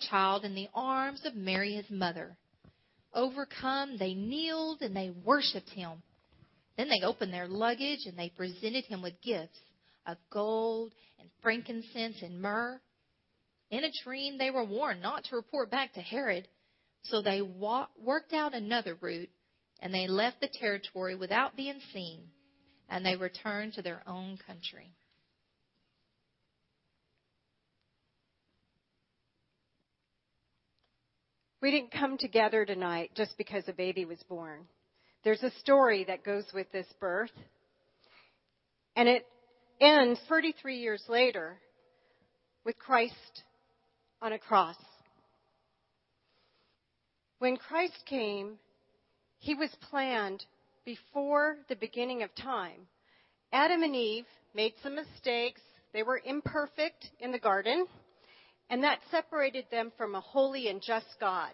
Child 0.00 0.44
in 0.44 0.54
the 0.54 0.68
arms 0.74 1.22
of 1.24 1.34
Mary 1.34 1.74
his 1.74 1.90
mother. 1.90 2.36
Overcome, 3.12 3.96
they 3.98 4.14
kneeled 4.14 4.82
and 4.82 4.94
they 4.94 5.10
worshipped 5.24 5.70
him. 5.70 6.02
Then 6.76 6.88
they 6.88 7.04
opened 7.04 7.32
their 7.32 7.48
luggage 7.48 8.06
and 8.06 8.18
they 8.18 8.30
presented 8.30 8.84
him 8.84 9.02
with 9.02 9.20
gifts 9.22 9.58
of 10.06 10.16
gold 10.30 10.92
and 11.18 11.28
frankincense 11.42 12.22
and 12.22 12.40
myrrh. 12.40 12.80
In 13.70 13.84
a 13.84 13.92
dream, 14.04 14.38
they 14.38 14.50
were 14.50 14.64
warned 14.64 15.02
not 15.02 15.24
to 15.24 15.36
report 15.36 15.70
back 15.70 15.92
to 15.94 16.00
Herod, 16.00 16.48
so 17.04 17.22
they 17.22 17.42
worked 17.42 18.32
out 18.32 18.54
another 18.54 18.96
route 19.00 19.30
and 19.80 19.94
they 19.94 20.06
left 20.06 20.40
the 20.40 20.48
territory 20.48 21.14
without 21.14 21.56
being 21.56 21.80
seen, 21.92 22.28
and 22.88 23.04
they 23.04 23.16
returned 23.16 23.74
to 23.74 23.82
their 23.82 24.02
own 24.06 24.38
country. 24.46 24.92
We 31.60 31.70
didn't 31.70 31.92
come 31.92 32.16
together 32.16 32.64
tonight 32.64 33.10
just 33.14 33.36
because 33.36 33.64
a 33.68 33.74
baby 33.74 34.06
was 34.06 34.22
born. 34.28 34.66
There's 35.24 35.42
a 35.42 35.50
story 35.60 36.04
that 36.04 36.24
goes 36.24 36.44
with 36.54 36.72
this 36.72 36.86
birth. 36.98 37.32
And 38.96 39.08
it 39.08 39.26
ends 39.78 40.18
33 40.28 40.78
years 40.78 41.02
later 41.08 41.58
with 42.64 42.78
Christ 42.78 43.44
on 44.22 44.32
a 44.32 44.38
cross. 44.38 44.76
When 47.38 47.58
Christ 47.58 48.04
came, 48.06 48.58
he 49.38 49.54
was 49.54 49.70
planned 49.90 50.44
before 50.86 51.56
the 51.68 51.76
beginning 51.76 52.22
of 52.22 52.34
time. 52.34 52.86
Adam 53.52 53.82
and 53.82 53.94
Eve 53.94 54.26
made 54.54 54.72
some 54.82 54.94
mistakes. 54.94 55.60
They 55.92 56.02
were 56.02 56.20
imperfect 56.24 57.10
in 57.18 57.32
the 57.32 57.38
garden, 57.38 57.86
and 58.70 58.84
that 58.84 59.00
separated 59.10 59.66
them 59.70 59.92
from 59.98 60.14
a 60.14 60.20
holy 60.20 60.68
and 60.68 60.80
just 60.80 61.06
God. 61.18 61.50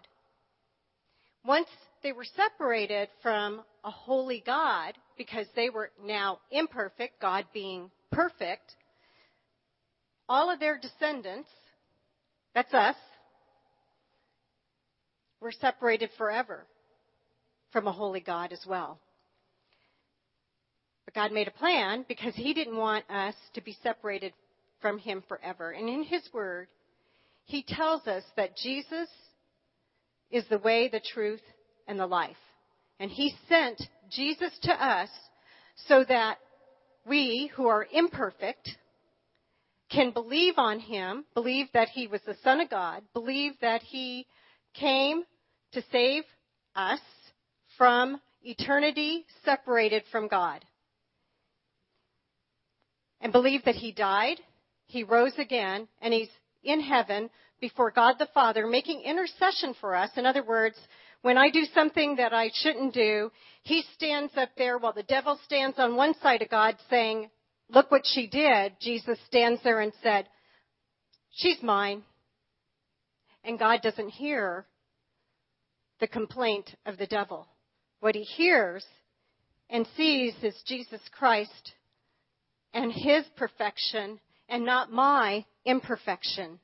Once 1.43 1.67
they 2.03 2.11
were 2.11 2.25
separated 2.35 3.09
from 3.23 3.63
a 3.83 3.89
holy 3.89 4.43
God, 4.45 4.93
because 5.17 5.47
they 5.55 5.69
were 5.69 5.89
now 6.03 6.39
imperfect, 6.51 7.19
God 7.19 7.45
being 7.53 7.89
perfect, 8.11 8.75
all 10.29 10.51
of 10.51 10.59
their 10.59 10.77
descendants, 10.79 11.49
that's 12.53 12.73
us, 12.73 12.95
were 15.41 15.51
separated 15.51 16.11
forever 16.17 16.65
from 17.71 17.87
a 17.87 17.91
holy 17.91 18.19
God 18.19 18.51
as 18.51 18.61
well. 18.67 18.99
But 21.05 21.15
God 21.15 21.31
made 21.31 21.47
a 21.47 21.51
plan 21.51 22.05
because 22.07 22.35
He 22.35 22.53
didn't 22.53 22.77
want 22.77 23.09
us 23.09 23.35
to 23.53 23.61
be 23.61 23.75
separated 23.81 24.33
from 24.81 24.99
Him 24.99 25.23
forever. 25.27 25.71
And 25.71 25.87
in 25.87 26.03
His 26.03 26.27
Word, 26.33 26.67
He 27.47 27.63
tells 27.63 28.05
us 28.07 28.23
that 28.35 28.55
Jesus 28.55 29.09
is 30.29 30.43
the 30.49 30.59
way, 30.59 30.89
the 30.89 31.01
truth, 31.13 31.41
and 31.87 31.99
the 31.99 32.05
life. 32.05 32.37
And 32.99 33.09
He 33.09 33.33
sent 33.49 33.81
Jesus 34.11 34.51
to 34.63 34.71
us 34.73 35.09
so 35.87 36.03
that 36.07 36.37
we, 37.05 37.49
who 37.55 37.67
are 37.67 37.87
imperfect, 37.91 38.69
can 39.89 40.11
believe 40.11 40.55
on 40.57 40.79
Him, 40.79 41.25
believe 41.33 41.67
that 41.73 41.89
He 41.89 42.07
was 42.07 42.21
the 42.25 42.37
Son 42.43 42.61
of 42.61 42.69
God, 42.69 43.01
believe 43.13 43.53
that 43.61 43.81
He 43.81 44.27
came 44.73 45.23
to 45.71 45.81
save 45.91 46.23
us 46.75 46.99
from 47.77 48.19
eternity 48.43 49.25
separated 49.43 50.03
from 50.11 50.27
God 50.27 50.63
and 53.21 53.31
believe 53.31 53.63
that 53.65 53.75
he 53.75 53.91
died, 53.91 54.39
he 54.85 55.03
rose 55.03 55.33
again, 55.37 55.87
and 56.01 56.13
he's 56.13 56.29
in 56.63 56.81
heaven 56.81 57.29
before 57.59 57.91
God 57.91 58.15
the 58.19 58.29
Father 58.33 58.67
making 58.67 59.01
intercession 59.01 59.75
for 59.79 59.95
us. 59.95 60.11
In 60.15 60.25
other 60.25 60.43
words, 60.43 60.75
when 61.21 61.37
I 61.37 61.49
do 61.49 61.65
something 61.73 62.17
that 62.17 62.33
I 62.33 62.51
shouldn't 62.53 62.93
do, 62.93 63.31
he 63.63 63.83
stands 63.95 64.33
up 64.37 64.49
there 64.57 64.77
while 64.77 64.93
the 64.93 65.03
devil 65.03 65.39
stands 65.45 65.77
on 65.79 65.95
one 65.95 66.13
side 66.21 66.41
of 66.41 66.49
God 66.49 66.75
saying, 66.89 67.29
Look 67.69 67.91
what 67.91 68.05
she 68.05 68.27
did. 68.27 68.73
Jesus 68.79 69.19
stands 69.27 69.61
there 69.63 69.81
and 69.81 69.91
said, 70.01 70.27
She's 71.31 71.61
mine. 71.61 72.03
And 73.43 73.59
God 73.59 73.81
doesn't 73.81 74.09
hear 74.09 74.65
the 75.99 76.07
complaint 76.07 76.69
of 76.85 76.97
the 76.97 77.07
devil. 77.07 77.47
What 77.99 78.15
he 78.15 78.23
hears 78.23 78.85
and 79.69 79.87
sees 79.97 80.33
is 80.43 80.55
Jesus 80.65 81.01
Christ 81.11 81.73
and 82.73 82.91
his 82.91 83.25
perfection 83.35 84.19
and 84.47 84.65
not 84.65 84.91
my 84.91 85.45
imperfection. 85.67 86.59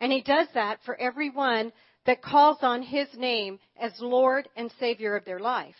And 0.00 0.12
he 0.12 0.20
does 0.20 0.48
that 0.54 0.80
for 0.84 1.00
everyone 1.00 1.72
that 2.04 2.22
calls 2.22 2.58
on 2.62 2.82
his 2.82 3.08
name 3.16 3.60
as 3.80 3.92
Lord 4.00 4.48
and 4.56 4.70
Savior 4.78 5.16
of 5.16 5.24
their 5.24 5.38
life. 5.38 5.76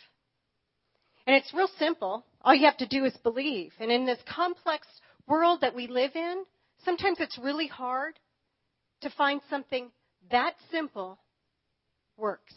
And 1.27 1.37
it's 1.37 1.53
real 1.53 1.69
simple. 1.79 2.25
All 2.43 2.55
you 2.55 2.67
have 2.67 2.77
to 2.79 2.87
do 2.87 3.05
is 3.05 3.17
believe. 3.23 3.73
And 3.81 3.91
in 3.91 4.07
this 4.07 4.19
complex 4.33 4.87
world 5.27 5.61
that 5.61 5.75
we 5.75 5.89
live 5.89 6.13
in, 6.15 6.45
sometimes 6.85 7.19
it's 7.21 7.39
really 7.39 7.67
hard 7.67 8.19
to 9.03 9.11
find 9.11 9.41
something 9.51 9.91
that 10.31 10.55
simple 10.71 11.19
works. 12.17 12.55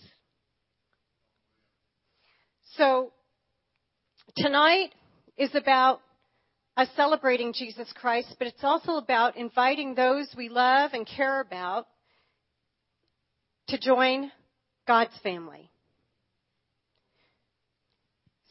So 2.78 3.12
tonight 4.36 4.93
is 5.38 5.54
about 5.56 6.01
us 6.78 6.88
celebrating 6.96 7.54
Jesus 7.54 7.88
Christ, 7.96 8.36
but 8.38 8.48
it's 8.48 8.64
also 8.64 8.94
about 8.94 9.38
inviting 9.38 9.96
those 9.96 10.28
we 10.36 10.50
love 10.50 10.92
and 10.94 11.08
care 11.08 11.40
about 11.40 11.88
to 13.68 13.80
join 13.80 14.32
God's 14.88 15.18
family. 15.24 15.70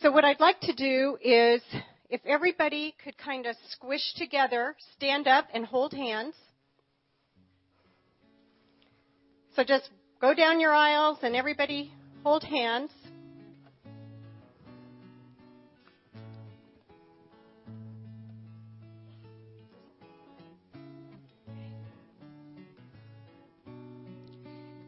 So 0.01 0.11
what 0.11 0.25
I'd 0.25 0.41
like 0.41 0.61
to 0.61 0.75
do 0.75 1.19
is 1.23 1.63
if 2.11 2.21
everybody 2.27 2.95
could 3.03 3.17
kind 3.17 3.47
of 3.47 3.57
squish 3.71 4.15
together, 4.17 4.75
stand 4.97 5.27
up 5.27 5.47
and 5.53 5.65
hold 5.65 5.93
hands. 5.93 6.35
So 9.57 9.65
just 9.65 9.89
go 10.21 10.35
down 10.35 10.61
your 10.61 10.75
aisles 10.75 11.19
and 11.23 11.37
everybody 11.37 11.93
hold 12.23 12.43
hands. 12.43 12.91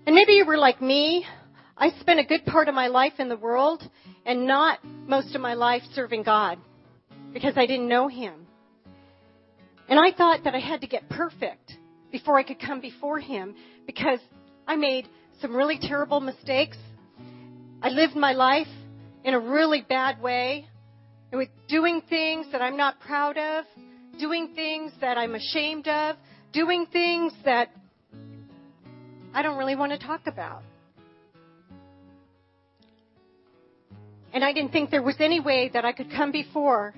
And 0.06 0.14
maybe 0.14 0.34
you 0.34 0.46
were 0.46 0.56
like 0.56 0.80
me. 0.80 1.26
I 1.76 1.90
spent 2.00 2.20
a 2.20 2.24
good 2.24 2.44
part 2.46 2.68
of 2.68 2.76
my 2.76 2.86
life 2.86 3.14
in 3.18 3.28
the 3.28 3.36
world 3.36 3.82
and 4.24 4.46
not 4.46 4.78
most 4.84 5.34
of 5.34 5.40
my 5.40 5.54
life 5.54 5.82
serving 5.94 6.22
God 6.22 6.58
because 7.32 7.54
I 7.56 7.66
didn't 7.66 7.88
know 7.88 8.06
Him. 8.06 8.46
And 9.88 9.98
I 9.98 10.16
thought 10.16 10.44
that 10.44 10.54
I 10.54 10.60
had 10.60 10.80
to 10.82 10.86
get 10.86 11.08
perfect 11.08 11.72
before 12.12 12.38
I 12.38 12.44
could 12.44 12.60
come 12.60 12.80
before 12.80 13.18
Him 13.18 13.56
because 13.84 14.20
I 14.68 14.76
made 14.76 15.08
some 15.40 15.56
really 15.56 15.78
terrible 15.80 16.20
mistakes. 16.20 16.78
I 17.82 17.88
lived 17.88 18.14
my 18.14 18.32
life 18.32 18.68
in 19.24 19.34
a 19.34 19.40
really 19.40 19.84
bad 19.88 20.22
way. 20.22 20.68
And 21.32 21.40
with 21.40 21.50
doing 21.66 22.00
things 22.08 22.46
that 22.52 22.62
I'm 22.62 22.76
not 22.76 23.00
proud 23.00 23.36
of, 23.36 23.64
doing 24.20 24.52
things 24.54 24.92
that 25.00 25.18
I'm 25.18 25.34
ashamed 25.34 25.88
of, 25.88 26.14
doing 26.52 26.86
things 26.92 27.32
that 27.44 27.70
I 29.37 29.42
don't 29.42 29.59
really 29.59 29.77
want 29.77 29.92
to 29.92 29.99
talk 29.99 30.27
about. 30.27 30.62
And 34.33 34.42
I 34.42 34.55
didn't 34.55 34.72
think 34.72 34.88
there 34.90 35.03
was 35.03 35.16
any 35.20 35.40
way 35.40 35.70
that 35.75 35.85
I 35.85 35.92
could 35.92 36.11
come 36.11 36.33
before 36.33 36.94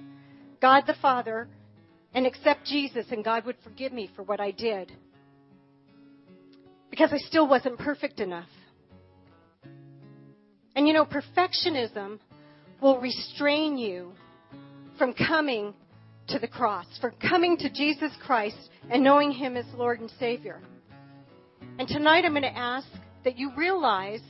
God 0.62 0.85
the 0.87 0.94
Father 1.03 1.48
and 2.14 2.27
accept 2.27 2.64
Jesus 2.64 3.07
and 3.11 3.24
God 3.24 3.44
would 3.44 3.57
forgive 3.64 3.92
me 3.92 4.09
for 4.14 4.22
what 4.22 4.38
I 4.38 4.53
did. 4.53 4.92
Because 6.90 7.12
I 7.12 7.18
still 7.18 7.48
wasn't 7.48 7.77
perfect 7.77 8.20
enough. 8.20 8.48
And 10.77 10.87
you 10.87 10.94
know, 10.94 11.05
perfectionism 11.05 12.20
will 12.81 13.01
restrain 13.01 13.77
you 13.77 14.12
from 14.96 15.12
coming 15.12 15.74
to 16.29 16.38
the 16.38 16.46
cross, 16.46 16.87
from 17.01 17.14
coming 17.20 17.57
to 17.57 17.68
Jesus 17.68 18.12
Christ 18.24 18.70
and 18.92 19.03
knowing 19.03 19.33
Him 19.33 19.57
as 19.57 19.64
Lord 19.74 19.98
and 19.98 20.11
Savior. 20.20 20.61
And 21.78 21.86
tonight 21.86 22.24
I'm 22.24 22.32
going 22.32 22.42
to 22.42 22.56
ask 22.56 22.88
that 23.24 23.38
you 23.38 23.52
realize 23.56 24.22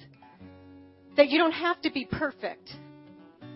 that 1.17 1.31
you 1.31 1.39
don't 1.39 1.53
have 1.53 1.81
to 1.81 1.91
be 1.91 2.05
perfect. 2.05 2.69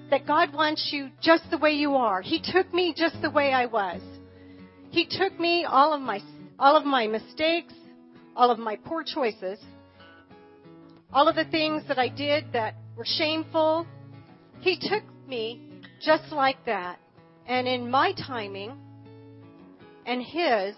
That 0.08 0.26
God 0.26 0.54
wants 0.54 0.88
you 0.92 1.10
just 1.20 1.44
the 1.50 1.58
way 1.58 1.72
you 1.72 1.94
are. 1.94 2.22
He 2.22 2.40
took 2.42 2.72
me 2.72 2.94
just 2.96 3.20
the 3.20 3.30
way 3.30 3.52
I 3.52 3.66
was. 3.66 4.00
He 4.90 5.06
took 5.06 5.38
me 5.38 5.64
all 5.64 5.92
of 5.92 6.00
my 6.00 6.20
all 6.58 6.76
of 6.76 6.86
my 6.86 7.06
mistakes, 7.06 7.74
all 8.34 8.50
of 8.50 8.58
my 8.58 8.76
poor 8.76 9.04
choices, 9.04 9.58
all 11.12 11.28
of 11.28 11.34
the 11.34 11.44
things 11.44 11.82
that 11.88 11.98
I 11.98 12.08
did 12.08 12.52
that 12.52 12.74
were 12.96 13.06
shameful. 13.06 13.86
He 14.60 14.78
took 14.78 15.02
me 15.26 15.60
just 16.00 16.32
like 16.32 16.64
that. 16.64 16.98
And 17.46 17.68
in 17.68 17.90
my 17.90 18.12
timing 18.26 18.72
and 20.06 20.22
his, 20.22 20.76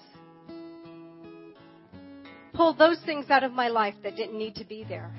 pulled 2.55 2.79
those 2.79 2.99
things 3.05 3.27
out 3.31 3.45
of 3.45 3.53
my 3.53 3.69
life 3.69 3.95
that 4.03 4.17
didn't 4.17 4.39
need 4.39 4.55
to 4.57 4.65
be 4.65 4.85
there. 4.89 5.11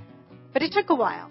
But 0.54 0.62
it 0.62 0.72
took 0.72 0.90
a 0.90 0.96
while. 0.96 1.30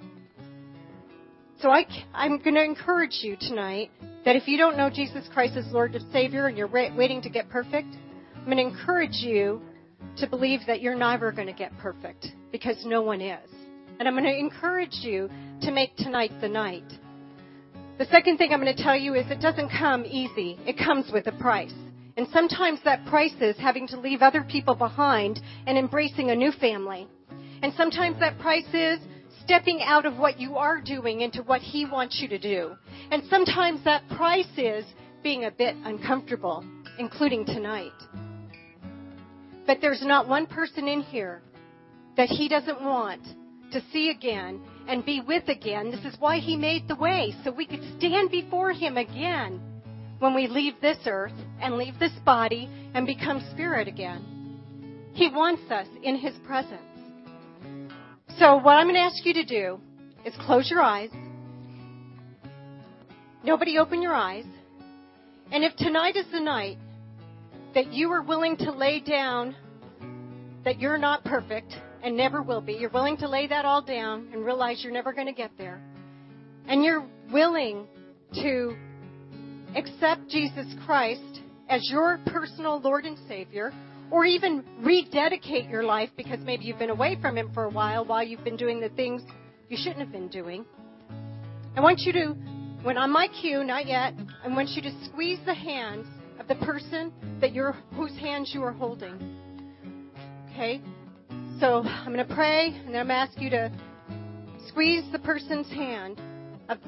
So 1.60 1.70
I, 1.70 1.86
I'm 2.12 2.38
going 2.38 2.54
to 2.54 2.62
encourage 2.62 3.20
you 3.22 3.36
tonight 3.40 3.90
that 4.24 4.36
if 4.36 4.46
you 4.46 4.58
don't 4.58 4.76
know 4.76 4.90
Jesus 4.90 5.26
Christ 5.32 5.56
as 5.56 5.64
Lord 5.72 5.94
and 5.94 6.12
Savior 6.12 6.46
and 6.46 6.58
you're 6.58 6.68
waiting 6.68 7.22
to 7.22 7.30
get 7.30 7.48
perfect, 7.48 7.88
I'm 8.36 8.44
going 8.44 8.58
to 8.58 8.62
encourage 8.62 9.16
you 9.22 9.62
to 10.18 10.26
believe 10.26 10.60
that 10.66 10.82
you're 10.82 10.94
never 10.94 11.32
going 11.32 11.46
to 11.46 11.54
get 11.54 11.76
perfect 11.78 12.26
because 12.52 12.76
no 12.84 13.02
one 13.02 13.20
is. 13.20 13.50
And 13.98 14.06
I'm 14.06 14.14
going 14.14 14.24
to 14.24 14.36
encourage 14.36 14.98
you 15.00 15.30
to 15.62 15.70
make 15.70 15.96
tonight 15.96 16.32
the 16.40 16.48
night. 16.48 16.84
The 17.96 18.06
second 18.06 18.38
thing 18.38 18.52
I'm 18.52 18.60
going 18.60 18.74
to 18.74 18.82
tell 18.82 18.96
you 18.96 19.14
is 19.14 19.30
it 19.30 19.40
doesn't 19.40 19.70
come 19.70 20.04
easy. 20.04 20.58
It 20.66 20.76
comes 20.76 21.10
with 21.12 21.28
a 21.28 21.32
price. 21.32 21.72
And 22.16 22.28
sometimes 22.32 22.80
that 22.84 23.04
price 23.06 23.34
is 23.40 23.56
having 23.56 23.88
to 23.88 23.98
leave 23.98 24.22
other 24.22 24.42
people 24.42 24.74
behind 24.74 25.40
and 25.66 25.76
embracing 25.76 26.30
a 26.30 26.36
new 26.36 26.52
family. 26.52 27.08
And 27.62 27.72
sometimes 27.74 28.20
that 28.20 28.38
price 28.38 28.72
is 28.72 29.00
stepping 29.42 29.80
out 29.82 30.06
of 30.06 30.16
what 30.16 30.38
you 30.38 30.56
are 30.56 30.80
doing 30.80 31.22
into 31.22 31.42
what 31.42 31.60
He 31.60 31.84
wants 31.84 32.20
you 32.20 32.28
to 32.28 32.38
do. 32.38 32.76
And 33.10 33.22
sometimes 33.28 33.82
that 33.84 34.08
price 34.16 34.46
is 34.56 34.84
being 35.22 35.44
a 35.44 35.50
bit 35.50 35.74
uncomfortable, 35.84 36.64
including 36.98 37.44
tonight. 37.46 37.92
But 39.66 39.78
there's 39.80 40.04
not 40.04 40.28
one 40.28 40.46
person 40.46 40.86
in 40.86 41.00
here 41.00 41.42
that 42.16 42.28
He 42.28 42.48
doesn't 42.48 42.80
want 42.80 43.22
to 43.72 43.82
see 43.92 44.10
again 44.10 44.62
and 44.86 45.04
be 45.04 45.20
with 45.26 45.48
again. 45.48 45.90
This 45.90 46.04
is 46.04 46.20
why 46.20 46.38
He 46.38 46.56
made 46.56 46.86
the 46.86 46.94
way, 46.94 47.34
so 47.42 47.50
we 47.50 47.66
could 47.66 47.82
stand 47.98 48.30
before 48.30 48.72
Him 48.72 48.96
again 48.98 49.60
when 50.18 50.34
we 50.34 50.46
leave 50.46 50.74
this 50.80 50.98
earth 51.06 51.32
and 51.60 51.76
leave 51.76 51.98
this 51.98 52.12
body 52.24 52.68
and 52.94 53.06
become 53.06 53.46
spirit 53.52 53.88
again. 53.88 54.34
He 55.12 55.28
wants 55.28 55.70
us 55.70 55.86
in 56.02 56.16
His 56.16 56.34
presence. 56.46 56.82
So, 58.38 58.56
what 58.56 58.72
I'm 58.72 58.86
going 58.86 58.94
to 58.96 59.00
ask 59.00 59.24
you 59.24 59.34
to 59.34 59.44
do 59.44 59.78
is 60.24 60.34
close 60.40 60.68
your 60.70 60.82
eyes. 60.82 61.10
Nobody 63.44 63.78
open 63.78 64.02
your 64.02 64.14
eyes. 64.14 64.44
And 65.52 65.62
if 65.62 65.76
tonight 65.76 66.16
is 66.16 66.26
the 66.32 66.40
night 66.40 66.78
that 67.74 67.92
you 67.92 68.10
are 68.10 68.22
willing 68.22 68.56
to 68.58 68.72
lay 68.72 69.00
down 69.00 69.54
that 70.64 70.80
you're 70.80 70.98
not 70.98 71.24
perfect 71.24 71.74
and 72.02 72.16
never 72.16 72.42
will 72.42 72.60
be, 72.60 72.72
you're 72.72 72.90
willing 72.90 73.16
to 73.18 73.28
lay 73.28 73.46
that 73.46 73.64
all 73.64 73.82
down 73.82 74.28
and 74.32 74.44
realize 74.44 74.82
you're 74.82 74.92
never 74.92 75.12
going 75.12 75.26
to 75.26 75.32
get 75.32 75.50
there, 75.58 75.80
and 76.66 76.82
you're 76.82 77.06
willing 77.32 77.86
to 78.34 78.76
accept 79.76 80.28
Jesus 80.28 80.66
Christ 80.84 81.40
as 81.68 81.88
your 81.90 82.18
personal 82.26 82.80
Lord 82.80 83.04
and 83.04 83.18
Savior, 83.28 83.72
or 84.10 84.24
even 84.24 84.64
rededicate 84.80 85.68
your 85.68 85.82
life 85.82 86.10
because 86.16 86.38
maybe 86.40 86.64
you've 86.64 86.78
been 86.78 86.90
away 86.90 87.16
from 87.20 87.36
Him 87.36 87.50
for 87.54 87.64
a 87.64 87.70
while 87.70 88.04
while 88.04 88.22
you've 88.22 88.44
been 88.44 88.56
doing 88.56 88.80
the 88.80 88.90
things 88.90 89.22
you 89.68 89.76
shouldn't 89.76 90.00
have 90.00 90.12
been 90.12 90.28
doing, 90.28 90.64
I 91.76 91.80
want 91.80 92.00
you 92.00 92.12
to, 92.12 92.28
when 92.82 92.96
i'm 92.96 93.04
on 93.04 93.10
my 93.10 93.28
cue, 93.40 93.64
not 93.64 93.86
yet, 93.86 94.14
I 94.44 94.48
want 94.48 94.68
you 94.70 94.82
to 94.82 95.04
squeeze 95.06 95.38
the 95.44 95.54
hands 95.54 96.06
of 96.38 96.46
the 96.46 96.54
person 96.64 97.12
that 97.40 97.52
you're, 97.52 97.72
whose 97.96 98.16
hands 98.18 98.52
you 98.54 98.62
are 98.62 98.72
holding. 98.72 99.36
Okay? 100.50 100.80
So 101.58 101.82
I'm 101.82 102.12
going 102.12 102.26
to 102.26 102.34
pray, 102.34 102.68
and 102.68 102.94
then 102.94 103.00
I'm 103.00 103.08
going 103.08 103.08
to 103.08 103.14
ask 103.14 103.40
you 103.40 103.50
to 103.50 103.72
squeeze 104.68 105.04
the 105.10 105.18
person's 105.18 105.68
hand 105.68 106.20
of, 106.68 106.78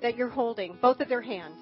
that 0.00 0.16
you're 0.16 0.30
holding, 0.30 0.78
both 0.80 1.00
of 1.00 1.08
their 1.08 1.22
hands. 1.22 1.58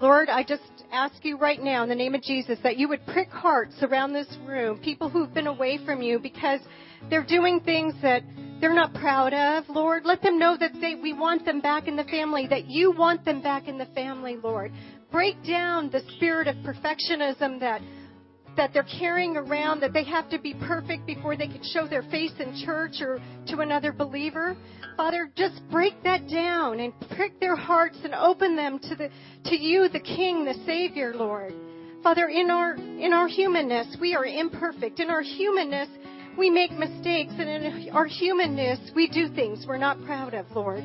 Lord, 0.00 0.28
I 0.28 0.42
just 0.42 0.62
ask 0.92 1.24
you 1.24 1.38
right 1.38 1.62
now 1.62 1.82
in 1.82 1.88
the 1.88 1.94
name 1.94 2.14
of 2.14 2.22
Jesus 2.22 2.58
that 2.62 2.76
you 2.76 2.86
would 2.88 3.04
prick 3.06 3.30
hearts 3.30 3.76
around 3.82 4.12
this 4.12 4.28
room, 4.46 4.78
people 4.78 5.08
who've 5.08 5.32
been 5.32 5.46
away 5.46 5.78
from 5.86 6.02
you 6.02 6.18
because 6.18 6.60
they're 7.08 7.24
doing 7.24 7.60
things 7.60 7.94
that 8.02 8.22
they're 8.60 8.74
not 8.74 8.92
proud 8.92 9.32
of, 9.32 9.64
Lord. 9.70 10.04
Let 10.04 10.20
them 10.20 10.38
know 10.38 10.54
that 10.58 10.72
they, 10.82 10.96
we 10.96 11.14
want 11.14 11.46
them 11.46 11.60
back 11.60 11.88
in 11.88 11.96
the 11.96 12.04
family, 12.04 12.46
that 12.48 12.66
you 12.66 12.92
want 12.92 13.24
them 13.24 13.40
back 13.40 13.68
in 13.68 13.78
the 13.78 13.86
family, 13.86 14.36
Lord. 14.36 14.70
Break 15.10 15.42
down 15.46 15.90
the 15.90 16.02
spirit 16.16 16.46
of 16.46 16.56
perfectionism 16.56 17.58
that 17.60 17.80
that 18.56 18.72
they're 18.72 18.86
carrying 18.98 19.36
around 19.36 19.80
that 19.80 19.92
they 19.92 20.04
have 20.04 20.28
to 20.30 20.38
be 20.38 20.54
perfect 20.54 21.06
before 21.06 21.36
they 21.36 21.46
can 21.46 21.62
show 21.62 21.86
their 21.86 22.02
face 22.02 22.32
in 22.38 22.62
church 22.64 23.00
or 23.00 23.20
to 23.48 23.58
another 23.58 23.92
believer. 23.92 24.56
Father, 24.96 25.30
just 25.36 25.60
break 25.70 25.94
that 26.04 26.28
down 26.28 26.80
and 26.80 26.92
prick 27.16 27.38
their 27.40 27.56
hearts 27.56 27.98
and 28.02 28.14
open 28.14 28.56
them 28.56 28.78
to 28.78 28.94
the 28.96 29.10
to 29.44 29.56
you, 29.56 29.88
the 29.88 30.00
King, 30.00 30.44
the 30.44 30.54
Savior, 30.64 31.14
Lord. 31.14 31.52
Father, 32.02 32.28
in 32.28 32.50
our 32.50 32.74
in 32.74 33.12
our 33.12 33.28
humanness, 33.28 33.96
we 34.00 34.14
are 34.14 34.24
imperfect. 34.24 35.00
In 35.00 35.10
our 35.10 35.22
humanness, 35.22 35.88
we 36.38 36.50
make 36.50 36.72
mistakes, 36.72 37.32
and 37.38 37.48
in 37.48 37.90
our 37.90 38.06
humanness, 38.06 38.78
we 38.94 39.08
do 39.08 39.28
things 39.34 39.64
we're 39.66 39.78
not 39.78 40.02
proud 40.04 40.34
of, 40.34 40.46
Lord. 40.54 40.84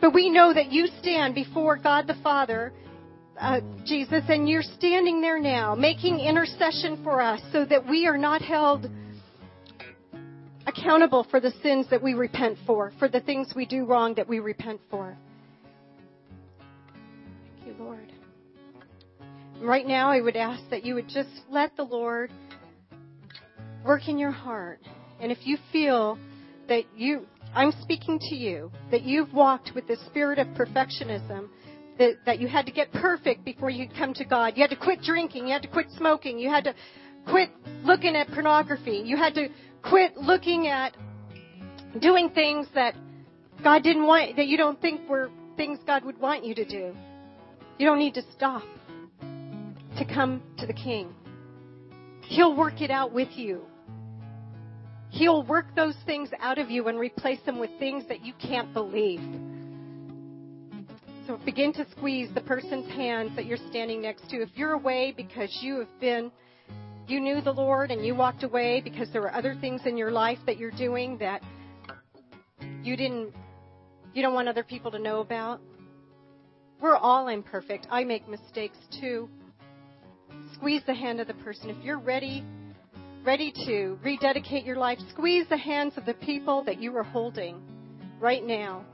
But 0.00 0.14
we 0.14 0.28
know 0.28 0.52
that 0.52 0.72
you 0.72 0.88
stand 1.00 1.34
before 1.34 1.76
God 1.76 2.06
the 2.06 2.16
Father 2.22 2.72
uh, 3.38 3.60
Jesus, 3.84 4.22
and 4.28 4.48
you're 4.48 4.62
standing 4.62 5.20
there 5.20 5.38
now 5.38 5.74
making 5.74 6.20
intercession 6.20 7.02
for 7.02 7.20
us 7.20 7.40
so 7.52 7.64
that 7.64 7.86
we 7.88 8.06
are 8.06 8.18
not 8.18 8.42
held 8.42 8.86
accountable 10.66 11.26
for 11.30 11.40
the 11.40 11.52
sins 11.62 11.86
that 11.90 12.02
we 12.02 12.14
repent 12.14 12.58
for, 12.66 12.92
for 12.98 13.08
the 13.08 13.20
things 13.20 13.52
we 13.54 13.66
do 13.66 13.84
wrong 13.84 14.14
that 14.14 14.28
we 14.28 14.40
repent 14.40 14.80
for. 14.90 15.16
Thank 17.54 17.78
you, 17.78 17.84
Lord. 17.84 18.12
Right 19.60 19.86
now, 19.86 20.10
I 20.10 20.20
would 20.20 20.36
ask 20.36 20.62
that 20.70 20.84
you 20.84 20.94
would 20.94 21.08
just 21.08 21.30
let 21.48 21.76
the 21.76 21.82
Lord 21.82 22.30
work 23.84 24.08
in 24.08 24.18
your 24.18 24.32
heart. 24.32 24.80
And 25.20 25.30
if 25.32 25.38
you 25.46 25.56
feel 25.72 26.18
that 26.68 26.82
you, 26.96 27.26
I'm 27.54 27.72
speaking 27.80 28.18
to 28.28 28.34
you, 28.34 28.70
that 28.90 29.02
you've 29.02 29.32
walked 29.32 29.70
with 29.74 29.86
the 29.86 29.96
spirit 30.06 30.38
of 30.38 30.48
perfectionism, 30.48 31.48
that, 31.98 32.16
that 32.26 32.38
you 32.40 32.48
had 32.48 32.66
to 32.66 32.72
get 32.72 32.92
perfect 32.92 33.44
before 33.44 33.70
you 33.70 33.86
could 33.86 33.96
come 33.96 34.14
to 34.14 34.24
God. 34.24 34.54
You 34.56 34.62
had 34.62 34.70
to 34.70 34.76
quit 34.76 35.02
drinking. 35.02 35.46
You 35.46 35.52
had 35.52 35.62
to 35.62 35.68
quit 35.68 35.86
smoking. 35.96 36.38
You 36.38 36.50
had 36.50 36.64
to 36.64 36.74
quit 37.28 37.50
looking 37.84 38.16
at 38.16 38.28
pornography. 38.28 39.02
You 39.04 39.16
had 39.16 39.34
to 39.34 39.48
quit 39.82 40.16
looking 40.16 40.68
at 40.68 40.96
doing 42.00 42.30
things 42.30 42.66
that 42.74 42.94
God 43.62 43.82
didn't 43.82 44.06
want, 44.06 44.36
that 44.36 44.46
you 44.46 44.56
don't 44.56 44.80
think 44.80 45.08
were 45.08 45.30
things 45.56 45.78
God 45.86 46.04
would 46.04 46.20
want 46.20 46.44
you 46.44 46.54
to 46.54 46.64
do. 46.64 46.94
You 47.78 47.86
don't 47.86 47.98
need 47.98 48.14
to 48.14 48.22
stop 48.34 48.62
to 49.98 50.04
come 50.04 50.42
to 50.58 50.66
the 50.66 50.72
King. 50.72 51.14
He'll 52.22 52.56
work 52.56 52.80
it 52.80 52.90
out 52.90 53.12
with 53.12 53.28
you. 53.32 53.62
He'll 55.10 55.42
work 55.44 55.74
those 55.74 55.94
things 56.04 56.28
out 56.40 56.58
of 56.58 56.70
you 56.70 56.88
and 56.88 56.98
replace 56.98 57.40
them 57.46 57.58
with 57.58 57.70
things 57.78 58.04
that 58.08 58.24
you 58.24 58.34
can't 58.34 58.72
believe. 58.74 59.20
So 61.26 61.40
begin 61.44 61.72
to 61.72 61.84
squeeze 61.90 62.28
the 62.34 62.40
person's 62.40 62.88
hands 62.92 63.34
that 63.34 63.46
you're 63.46 63.58
standing 63.68 64.00
next 64.00 64.30
to. 64.30 64.36
If 64.36 64.50
you're 64.54 64.74
away 64.74 65.12
because 65.16 65.58
you 65.60 65.80
have 65.80 66.00
been, 66.00 66.30
you 67.08 67.18
knew 67.18 67.40
the 67.40 67.52
Lord 67.52 67.90
and 67.90 68.06
you 68.06 68.14
walked 68.14 68.44
away 68.44 68.80
because 68.80 69.10
there 69.12 69.22
were 69.22 69.34
other 69.34 69.56
things 69.60 69.80
in 69.86 69.96
your 69.96 70.12
life 70.12 70.38
that 70.46 70.56
you're 70.56 70.70
doing 70.70 71.18
that 71.18 71.42
you 72.82 72.96
didn't, 72.96 73.34
you 74.14 74.22
don't 74.22 74.34
want 74.34 74.48
other 74.48 74.62
people 74.62 74.92
to 74.92 75.00
know 75.00 75.18
about. 75.18 75.60
We're 76.80 76.96
all 76.96 77.26
imperfect. 77.26 77.88
I 77.90 78.04
make 78.04 78.28
mistakes 78.28 78.78
too. 79.00 79.28
Squeeze 80.54 80.82
the 80.86 80.94
hand 80.94 81.20
of 81.20 81.26
the 81.26 81.34
person. 81.34 81.70
If 81.70 81.84
you're 81.84 81.98
ready, 81.98 82.44
ready 83.24 83.52
to 83.66 83.98
rededicate 84.04 84.64
your 84.64 84.76
life, 84.76 84.98
squeeze 85.10 85.46
the 85.48 85.56
hands 85.56 85.94
of 85.96 86.06
the 86.06 86.14
people 86.14 86.62
that 86.64 86.80
you 86.80 86.96
are 86.96 87.02
holding 87.02 87.60
right 88.20 88.44
now. 88.44 88.84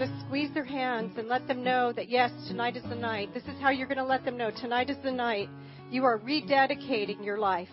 Just 0.00 0.18
squeeze 0.26 0.48
their 0.54 0.64
hands 0.64 1.18
and 1.18 1.28
let 1.28 1.46
them 1.46 1.62
know 1.62 1.92
that, 1.92 2.08
yes, 2.08 2.30
tonight 2.48 2.74
is 2.74 2.82
the 2.84 2.94
night. 2.94 3.34
This 3.34 3.42
is 3.42 3.60
how 3.60 3.68
you're 3.68 3.86
going 3.86 3.98
to 3.98 4.04
let 4.04 4.24
them 4.24 4.38
know. 4.38 4.50
Tonight 4.50 4.88
is 4.88 4.96
the 5.02 5.12
night. 5.12 5.50
You 5.90 6.06
are 6.06 6.18
rededicating 6.18 7.22
your 7.22 7.36
life. 7.36 7.68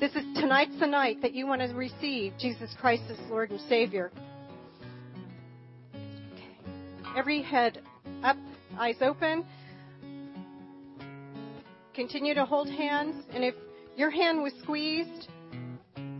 This 0.00 0.10
is 0.16 0.24
tonight's 0.34 0.76
the 0.80 0.88
night 0.88 1.22
that 1.22 1.34
you 1.34 1.46
want 1.46 1.62
to 1.62 1.72
receive 1.72 2.32
Jesus 2.36 2.74
Christ 2.80 3.04
as 3.08 3.16
Lord 3.30 3.52
and 3.52 3.60
Savior. 3.68 4.10
Okay. 5.94 6.56
Every 7.16 7.42
head 7.42 7.80
up, 8.24 8.36
eyes 8.76 8.96
open. 9.00 9.44
Continue 11.94 12.34
to 12.34 12.44
hold 12.44 12.68
hands. 12.68 13.24
And 13.32 13.44
if 13.44 13.54
your 13.96 14.10
hand 14.10 14.42
was 14.42 14.52
squeezed, 14.64 15.28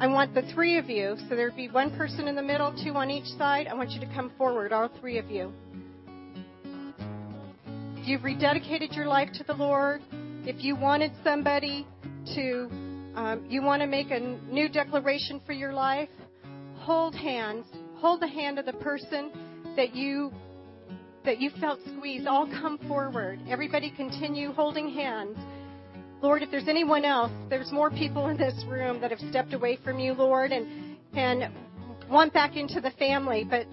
I 0.01 0.07
want 0.07 0.33
the 0.33 0.43
three 0.55 0.79
of 0.79 0.89
you, 0.89 1.17
so 1.29 1.35
there'd 1.35 1.57
be 1.57 1.69
one 1.69 1.91
person 1.97 2.29
in 2.29 2.37
the 2.37 2.43
middle, 2.43 2.73
two 2.85 2.93
on 2.93 3.11
each 3.11 3.27
side. 3.37 3.67
I 3.67 3.75
want 3.75 3.91
you 3.91 3.99
to 3.99 4.07
come 4.07 4.31
forward, 4.39 4.73
all 4.73 4.89
three 5.01 5.19
of 5.19 5.29
you. 5.29 5.53
If 7.97 8.07
you've 8.07 8.21
rededicated 8.21 8.95
your 8.95 9.07
life 9.07 9.31
to 9.35 9.45
the 9.45 9.55
Lord, 9.55 10.01
if 10.45 10.63
you 10.63 10.77
wanted 10.77 11.11
somebody 11.25 11.85
to, 12.37 12.69
um, 13.17 13.45
you 13.49 13.61
want 13.61 13.83
to 13.83 13.89
make 13.89 14.13
a 14.13 14.21
new 14.21 14.69
declaration 14.69 15.41
for 15.45 15.53
your 15.53 15.73
life, 15.73 16.09
hold 16.77 17.17
hands. 17.17 17.67
Hold 17.97 18.23
the 18.23 18.29
hand 18.29 18.61
of 18.61 18.67
the 18.67 18.75
person 18.75 19.33
that 19.75 19.97
you 19.97 20.33
that 21.25 21.41
you 21.41 21.51
felt 21.61 21.81
squeezed. 21.97 22.29
All 22.29 22.47
come 22.47 22.79
forward. 22.87 23.41
Everybody 23.49 23.91
continue 23.91 24.53
holding 24.53 24.91
hands. 24.91 25.37
Lord, 26.21 26.43
if 26.43 26.51
there's 26.51 26.69
anyone 26.69 27.05
else, 27.05 27.31
there's 27.49 27.71
more 27.71 27.91
people 27.91 28.29
in 28.29 28.37
this 28.37 28.65
room 28.67 29.01
that 29.01 29.11
have 29.11 29.21
stepped 29.31 29.55
away 29.55 29.79
from 29.85 29.99
you, 30.01 30.15
Lord, 30.15 30.51
and 30.53 30.97
and 31.15 31.53
want 32.11 32.33
back 32.33 32.57
into 32.57 32.81
the 32.81 32.91
family, 32.93 33.47
but 33.49 33.67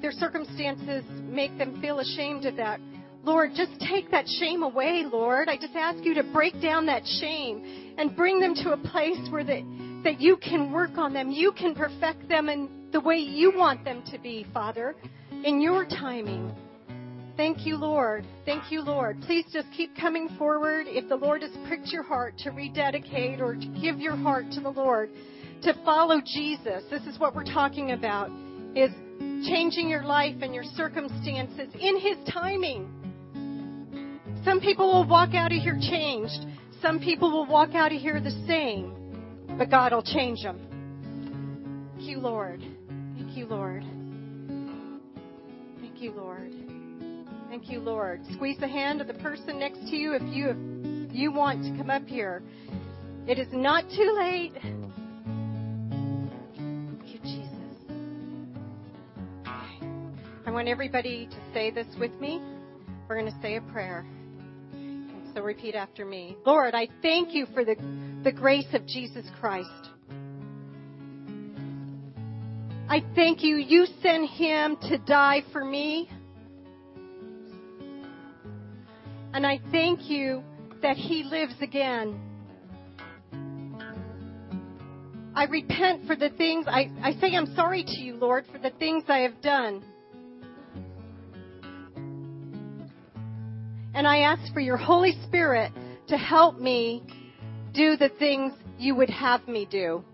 their 0.00 0.12
circumstances 0.12 1.04
make 1.22 1.56
them 1.58 1.80
feel 1.80 2.00
ashamed 2.00 2.44
of 2.44 2.56
that. 2.56 2.80
Lord, 3.22 3.52
just 3.54 3.70
take 3.88 4.10
that 4.10 4.26
shame 4.40 4.64
away, 4.64 5.04
Lord. 5.10 5.48
I 5.48 5.56
just 5.56 5.76
ask 5.76 6.04
you 6.04 6.14
to 6.14 6.24
break 6.24 6.60
down 6.60 6.86
that 6.86 7.02
shame 7.20 7.94
and 7.96 8.16
bring 8.16 8.40
them 8.40 8.54
to 8.56 8.72
a 8.72 8.76
place 8.76 9.28
where 9.30 9.44
that 9.44 9.62
that 10.02 10.20
you 10.20 10.36
can 10.38 10.72
work 10.72 10.98
on 10.98 11.12
them. 11.12 11.30
You 11.30 11.52
can 11.52 11.74
perfect 11.74 12.28
them 12.28 12.48
in 12.48 12.68
the 12.90 13.00
way 13.00 13.18
you 13.18 13.56
want 13.56 13.84
them 13.84 14.02
to 14.10 14.18
be, 14.18 14.44
Father, 14.52 14.96
in 15.44 15.60
your 15.60 15.84
timing. 15.84 16.52
Thank 17.36 17.66
you, 17.66 17.76
Lord. 17.76 18.26
Thank 18.44 18.70
you, 18.70 18.82
Lord. 18.82 19.20
Please 19.22 19.46
just 19.52 19.68
keep 19.74 19.96
coming 19.96 20.28
forward 20.38 20.86
if 20.86 21.08
the 21.08 21.16
Lord 21.16 21.42
has 21.42 21.50
pricked 21.66 21.88
your 21.88 22.02
heart 22.02 22.36
to 22.38 22.50
rededicate 22.50 23.40
or 23.40 23.54
to 23.54 23.66
give 23.80 23.98
your 23.98 24.16
heart 24.16 24.44
to 24.52 24.60
the 24.60 24.68
Lord, 24.68 25.10
to 25.62 25.72
follow 25.84 26.20
Jesus. 26.24 26.84
This 26.90 27.02
is 27.02 27.18
what 27.18 27.34
we're 27.34 27.44
talking 27.44 27.92
about 27.92 28.30
is 28.74 28.90
changing 29.48 29.88
your 29.88 30.02
life 30.02 30.36
and 30.42 30.54
your 30.54 30.64
circumstances 30.64 31.68
in 31.78 31.98
his 31.98 32.16
timing. 32.32 32.88
Some 34.44 34.60
people 34.60 34.92
will 34.92 35.08
walk 35.08 35.34
out 35.34 35.52
of 35.52 35.62
here 35.62 35.78
changed. 35.80 36.46
Some 36.82 36.98
people 36.98 37.30
will 37.30 37.46
walk 37.46 37.74
out 37.74 37.92
of 37.92 38.00
here 38.00 38.20
the 38.20 38.30
same, 38.46 39.56
but 39.56 39.70
God 39.70 39.92
will 39.92 40.02
change 40.02 40.42
them. 40.42 40.58
Thank 41.94 42.08
you, 42.08 42.18
Lord. 42.18 42.60
Thank 43.16 43.36
you, 43.36 43.46
Lord. 43.46 43.84
Thank 45.80 46.02
you, 46.02 46.12
Lord. 46.12 46.61
Thank 47.52 47.68
you, 47.68 47.80
Lord. 47.80 48.22
Squeeze 48.32 48.56
the 48.56 48.66
hand 48.66 49.02
of 49.02 49.06
the 49.06 49.12
person 49.12 49.58
next 49.58 49.80
to 49.90 49.94
you 49.94 50.14
if 50.14 50.22
you 50.22 51.06
if 51.06 51.14
you 51.14 51.30
want 51.30 51.62
to 51.64 51.76
come 51.76 51.90
up 51.90 52.06
here. 52.06 52.42
It 53.26 53.38
is 53.38 53.46
not 53.52 53.84
too 53.90 54.10
late. 54.18 54.54
Thank 54.62 54.80
you, 57.04 57.18
Jesus. 57.22 57.76
Okay. 59.42 59.86
I 60.46 60.50
want 60.50 60.66
everybody 60.66 61.26
to 61.26 61.36
say 61.52 61.70
this 61.70 61.86
with 62.00 62.18
me. 62.22 62.40
We're 63.06 63.20
going 63.20 63.30
to 63.30 63.38
say 63.42 63.56
a 63.56 63.60
prayer. 63.60 64.06
So 65.34 65.42
repeat 65.42 65.74
after 65.74 66.06
me. 66.06 66.38
Lord, 66.46 66.74
I 66.74 66.88
thank 67.02 67.34
you 67.34 67.44
for 67.52 67.66
the, 67.66 67.76
the 68.24 68.32
grace 68.32 68.72
of 68.72 68.86
Jesus 68.86 69.26
Christ. 69.38 69.68
I 72.88 73.02
thank 73.14 73.42
you. 73.42 73.56
You 73.56 73.84
sent 74.00 74.30
him 74.30 74.78
to 74.88 74.96
die 74.96 75.42
for 75.52 75.66
me 75.66 76.08
And 79.34 79.46
I 79.46 79.60
thank 79.70 80.10
you 80.10 80.42
that 80.82 80.96
He 80.96 81.22
lives 81.22 81.54
again. 81.60 82.20
I 85.34 85.44
repent 85.44 86.06
for 86.06 86.14
the 86.14 86.28
things, 86.28 86.66
I, 86.68 86.90
I 87.02 87.12
say 87.12 87.34
I'm 87.34 87.54
sorry 87.54 87.82
to 87.84 88.00
you, 88.00 88.16
Lord, 88.16 88.44
for 88.52 88.58
the 88.58 88.70
things 88.78 89.04
I 89.08 89.20
have 89.20 89.40
done. 89.40 89.82
And 93.94 94.06
I 94.06 94.18
ask 94.18 94.52
for 94.52 94.60
your 94.60 94.76
Holy 94.76 95.12
Spirit 95.26 95.72
to 96.08 96.18
help 96.18 96.58
me 96.58 97.02
do 97.72 97.96
the 97.96 98.10
things 98.18 98.52
you 98.78 98.94
would 98.94 99.10
have 99.10 99.48
me 99.48 99.66
do. 99.70 100.04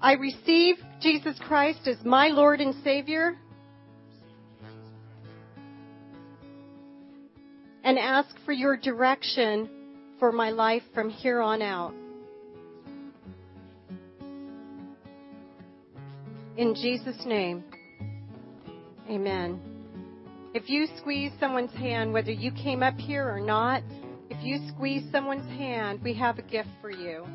I 0.00 0.12
receive 0.12 0.76
Jesus 1.04 1.38
Christ 1.38 1.86
as 1.86 2.02
my 2.02 2.28
Lord 2.28 2.62
and 2.62 2.74
Savior 2.82 3.36
and 7.84 7.98
ask 7.98 8.34
for 8.46 8.52
your 8.52 8.78
direction 8.78 9.68
for 10.18 10.32
my 10.32 10.48
life 10.48 10.82
from 10.94 11.10
here 11.10 11.42
on 11.42 11.60
out. 11.60 11.92
In 16.56 16.74
Jesus' 16.74 17.22
name, 17.26 17.62
amen. 19.10 19.60
If 20.54 20.70
you 20.70 20.86
squeeze 20.96 21.32
someone's 21.38 21.74
hand, 21.74 22.14
whether 22.14 22.32
you 22.32 22.50
came 22.50 22.82
up 22.82 22.96
here 22.96 23.28
or 23.28 23.40
not, 23.40 23.82
if 24.30 24.42
you 24.42 24.58
squeeze 24.74 25.04
someone's 25.12 25.50
hand, 25.50 26.00
we 26.02 26.14
have 26.14 26.38
a 26.38 26.42
gift 26.42 26.70
for 26.80 26.90
you. 26.90 27.26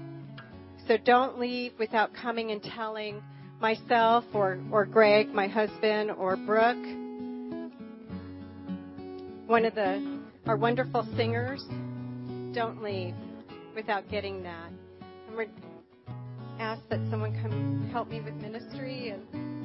So 0.88 0.98
don't 0.98 1.38
leave 1.38 1.74
without 1.78 2.16
coming 2.16 2.50
and 2.50 2.64
telling 2.64 3.22
myself 3.60 4.24
or, 4.34 4.60
or 4.72 4.86
Greg, 4.86 5.34
my 5.34 5.48
husband, 5.48 6.12
or 6.12 6.36
Brooke, 6.38 6.78
one 9.48 9.66
of 9.66 9.76
the 9.76 10.20
our 10.48 10.58
wonderful 10.58 11.08
singers. 11.16 11.64
Don't 12.54 12.82
leave 12.82 13.14
without 13.76 14.10
getting 14.10 14.42
that. 14.44 14.72
And 15.28 15.36
we're 15.36 15.48
asked 16.60 16.90
that 16.90 17.00
someone 17.12 17.40
come 17.42 17.90
help 17.92 18.10
me 18.10 18.22
with 18.22 18.34
ministry 18.36 19.10
and. 19.10 19.59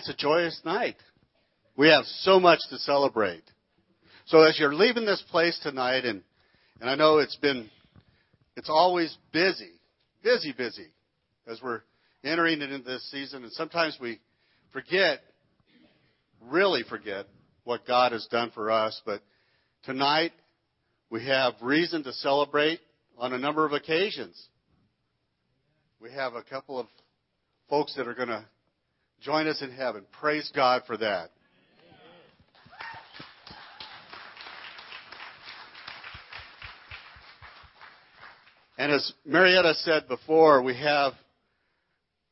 Tonight's 0.00 0.22
a 0.22 0.26
joyous 0.26 0.60
night. 0.64 0.96
We 1.76 1.88
have 1.88 2.04
so 2.06 2.40
much 2.40 2.60
to 2.70 2.78
celebrate. 2.78 3.42
So 4.26 4.42
as 4.42 4.58
you're 4.58 4.74
leaving 4.74 5.04
this 5.04 5.22
place 5.30 5.58
tonight, 5.62 6.06
and, 6.06 6.22
and 6.80 6.88
I 6.88 6.94
know 6.94 7.18
it's 7.18 7.36
been, 7.36 7.68
it's 8.56 8.70
always 8.70 9.14
busy, 9.30 9.72
busy, 10.22 10.52
busy, 10.56 10.86
as 11.46 11.60
we're 11.62 11.82
entering 12.24 12.62
into 12.62 12.78
this 12.78 13.10
season, 13.10 13.42
and 13.42 13.52
sometimes 13.52 13.98
we 14.00 14.20
forget, 14.72 15.20
really 16.48 16.82
forget, 16.88 17.26
what 17.64 17.86
God 17.86 18.12
has 18.12 18.26
done 18.30 18.52
for 18.54 18.70
us. 18.70 19.02
But 19.04 19.20
tonight, 19.84 20.32
we 21.10 21.26
have 21.26 21.54
reason 21.60 22.04
to 22.04 22.12
celebrate 22.14 22.80
on 23.18 23.34
a 23.34 23.38
number 23.38 23.66
of 23.66 23.72
occasions. 23.72 24.40
We 26.00 26.10
have 26.12 26.34
a 26.34 26.42
couple 26.42 26.78
of 26.78 26.86
folks 27.68 27.94
that 27.96 28.08
are 28.08 28.14
going 28.14 28.28
to 28.28 28.46
join 29.20 29.48
us 29.48 29.62
in 29.62 29.70
heaven. 29.70 30.04
Praise 30.20 30.50
God 30.54 30.82
for 30.86 30.96
that. 30.96 31.30
And 38.78 38.92
as 38.92 39.12
Marietta 39.26 39.74
said 39.74 40.08
before, 40.08 40.62
we 40.62 40.74
have 40.78 41.12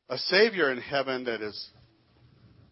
a 0.09 0.17
Savior 0.17 0.71
in 0.71 0.79
heaven 0.79 1.25
that 1.25 1.41
is 1.41 1.69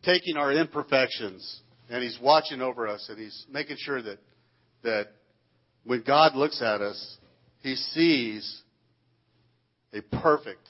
taking 0.04 0.36
our 0.36 0.52
imperfections 0.52 1.62
and 1.88 2.02
He's 2.02 2.18
watching 2.20 2.60
over 2.60 2.88
us 2.88 3.06
and 3.08 3.20
He's 3.20 3.46
making 3.52 3.78
sure 3.80 4.02
that, 4.02 4.18
that 4.84 5.10
when 5.84 6.02
God 6.02 6.36
looks 6.36 6.60
at 6.60 6.82
us, 6.82 7.18
He 7.62 7.76
sees 7.76 8.64
a 9.94 10.02
perfect 10.02 10.68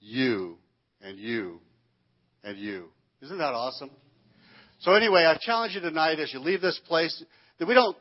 you 0.00 0.58
and 1.00 1.18
you 1.18 1.60
and 2.48 2.58
you. 2.58 2.86
Isn't 3.22 3.38
that 3.38 3.52
awesome? 3.52 3.90
So 4.80 4.92
anyway, 4.94 5.24
I 5.24 5.36
challenge 5.40 5.74
you 5.74 5.80
tonight 5.80 6.18
as 6.18 6.32
you 6.32 6.40
leave 6.40 6.60
this 6.60 6.80
place 6.86 7.22
that 7.58 7.66
we 7.66 7.74
don't, 7.74 7.96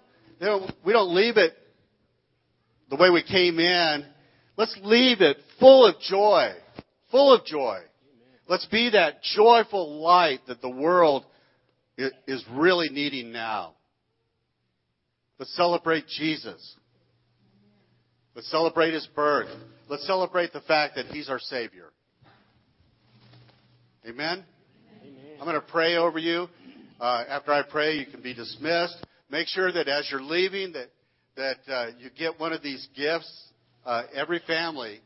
we 0.86 0.93
don't 0.93 1.14
leave 1.14 1.38
it 1.38 1.54
the 2.89 2.95
way 2.95 3.10
we 3.10 3.24
came 3.24 3.60
in. 3.60 4.06
Let's 4.56 4.78
leave 4.84 5.22
it 5.22 5.38
full 5.60 5.86
of 5.86 6.00
joy, 6.02 6.52
full 7.12 7.34
of 7.34 7.45
joy. 7.45 7.80
Let's 8.48 8.66
be 8.68 8.91
that 8.91 9.22
joyful 9.36 10.02
light 10.02 10.39
that 10.48 10.62
the 10.62 10.70
world 10.70 11.26
is 11.98 12.45
really 12.52 12.89
needing 12.89 13.32
now. 13.32 13.74
Let's 15.39 15.56
celebrate 15.56 16.08
Jesus. 16.08 16.76
Let's 18.36 18.50
celebrate 18.50 18.93
His 18.93 19.08
birth. 19.16 19.50
Let's 19.89 20.06
celebrate 20.08 20.54
the 20.54 20.62
fact 20.62 20.95
that 20.95 21.08
He's 21.08 21.28
our 21.28 21.39
Savior. 21.39 21.91
Amen? 24.08 24.45
Amen. 25.01 25.16
I'm 25.38 25.45
going 25.45 25.55
to 25.55 25.68
pray 25.68 25.97
over 25.97 26.18
you. 26.18 26.47
Uh, 26.97 27.26
after 27.28 27.51
I 27.51 27.64
pray, 27.64 27.95
you 27.95 28.05
can 28.05 28.22
be 28.22 28.34
dismissed. 28.34 29.05
Make 29.30 29.47
sure 29.49 29.70
that 29.70 29.89
as 29.89 30.08
you're 30.10 30.22
leaving, 30.22 30.72
that 30.74 30.88
that 31.36 31.58
uh, 31.68 31.88
you 31.99 32.10
get 32.18 32.39
one 32.39 32.53
of 32.53 32.64
these 32.64 32.88
gifts. 32.95 33.30
Uh, 33.86 34.03
every 34.16 34.39
family 34.47 35.01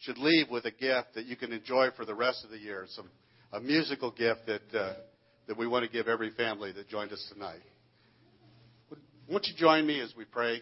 should 0.00 0.18
leave 0.18 0.50
with 0.50 0.64
a 0.64 0.72
gift 0.72 1.14
that 1.14 1.26
you 1.26 1.36
can 1.36 1.52
enjoy 1.52 1.90
for 1.96 2.04
the 2.04 2.14
rest 2.14 2.44
of 2.44 2.50
the 2.50 2.58
year. 2.58 2.86
Some 2.88 3.08
a 3.52 3.60
musical 3.60 4.10
gift 4.10 4.40
that 4.46 4.76
uh, 4.76 4.94
that 5.46 5.56
we 5.56 5.68
want 5.68 5.84
to 5.84 5.90
give 5.90 6.08
every 6.08 6.30
family 6.30 6.72
that 6.72 6.88
joined 6.88 7.12
us 7.12 7.24
tonight. 7.32 7.60
Won't 9.28 9.46
you 9.46 9.54
join 9.56 9.86
me 9.86 10.00
as 10.00 10.12
we 10.16 10.24
pray? 10.24 10.60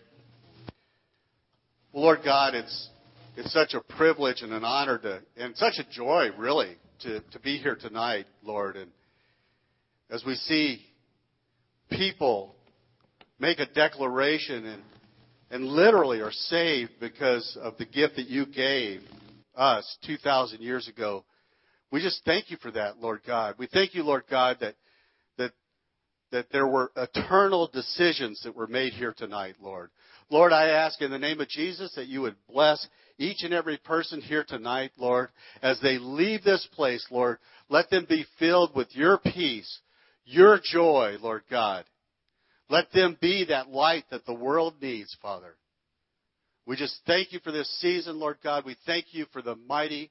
Well, 1.95 2.03
Lord 2.03 2.21
God, 2.23 2.55
it's 2.55 2.91
it's 3.39 3.53
such 3.55 3.73
a 3.73 3.81
privilege 3.81 4.43
and 4.43 4.53
an 4.53 4.65
honor 4.65 4.99
to, 4.99 5.23
and 5.39 5.57
such 5.57 5.79
a 5.79 5.91
joy, 5.91 6.29
really, 6.37 6.77
to, 7.01 7.21
to 7.21 7.39
be 7.41 7.59
here 7.59 7.77
tonight, 7.77 8.27
Lord. 8.43 8.77
And 8.77 8.91
as 10.11 10.25
we 10.25 10.35
see 10.35 10.81
people 11.91 12.55
make 13.39 13.59
a 13.59 13.67
declaration 13.67 14.65
and, 14.65 14.83
and 15.51 15.65
literally 15.65 16.21
are 16.21 16.33
saved 16.33 16.93
because 17.01 17.57
of 17.63 17.77
the 17.79 17.85
gift 17.85 18.17
that 18.17 18.29
you 18.29 18.47
gave 18.47 19.01
us 19.55 19.99
2,000 20.07 20.61
years 20.61 20.89
ago, 20.89 21.25
we 21.91 22.01
just 22.03 22.23
thank 22.25 22.51
you 22.51 22.57
for 22.61 22.71
that, 22.73 22.99
Lord 22.99 23.21
God. 23.27 23.55
We 23.59 23.67
thank 23.67 23.95
you, 23.95 24.03
Lord 24.03 24.25
God, 24.31 24.59
that, 24.61 24.75
that, 25.39 25.53
that 26.33 26.47
there 26.53 26.67
were 26.67 26.93
eternal 26.97 27.71
decisions 27.73 28.43
that 28.43 28.55
were 28.55 28.67
made 28.67 28.93
here 28.93 29.15
tonight, 29.17 29.55
Lord. 29.61 29.91
Lord, 30.31 30.53
I 30.53 30.69
ask 30.69 31.01
in 31.01 31.11
the 31.11 31.19
name 31.19 31.41
of 31.41 31.49
Jesus 31.49 31.93
that 31.95 32.07
you 32.07 32.21
would 32.21 32.37
bless 32.51 32.87
each 33.19 33.43
and 33.43 33.53
every 33.53 33.77
person 33.79 34.21
here 34.21 34.45
tonight, 34.47 34.93
Lord, 34.97 35.29
as 35.63 35.79
they 35.81 35.99
leave 35.99 36.45
this 36.45 36.67
place, 36.73 37.05
Lord. 37.11 37.39
Let 37.69 37.91
them 37.91 38.07
be 38.09 38.25
filled 38.39 38.75
with 38.75 38.89
your 38.95 39.19
peace, 39.19 39.81
your 40.25 40.59
joy, 40.63 41.17
Lord 41.21 41.43
God. 41.51 41.85
Let 42.71 42.93
them 42.93 43.17
be 43.21 43.47
that 43.49 43.71
light 43.71 44.05
that 44.11 44.25
the 44.27 44.35
world 44.35 44.75
needs, 44.81 45.17
Father. 45.21 45.57
We 46.67 46.77
just 46.77 47.01
thank 47.07 47.33
you 47.33 47.41
for 47.41 47.51
this 47.51 47.69
season, 47.81 48.21
Lord 48.21 48.37
God. 48.45 48.65
We 48.65 48.77
thank 48.85 49.07
you 49.13 49.27
for 49.33 49.43
the 49.43 49.57
mighty 49.57 50.11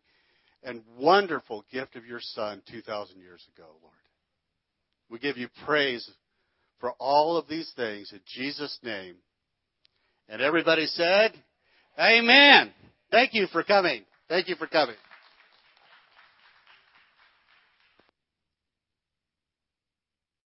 and 0.64 0.82
wonderful 0.98 1.64
gift 1.72 1.96
of 1.96 2.06
your 2.06 2.20
Son 2.20 2.62
2,000 2.72 3.20
years 3.20 3.46
ago, 3.56 3.68
Lord. 3.82 3.94
We 5.10 5.20
give 5.20 5.38
you 5.38 5.48
praise 5.66 6.10
for 6.80 6.92
all 7.00 7.38
of 7.38 7.48
these 7.48 7.72
things 7.76 8.12
in 8.12 8.20
Jesus' 8.26 8.78
name. 8.84 9.16
And 10.28 10.42
everybody 10.42 10.88
said, 10.88 11.32
Amen. 12.00 12.74
Thank 13.12 13.34
you 13.34 13.48
for 13.48 13.64
coming. 13.64 14.04
Thank 14.30 14.50
you 14.50 14.56
for 14.56 14.68
coming. 14.68 14.96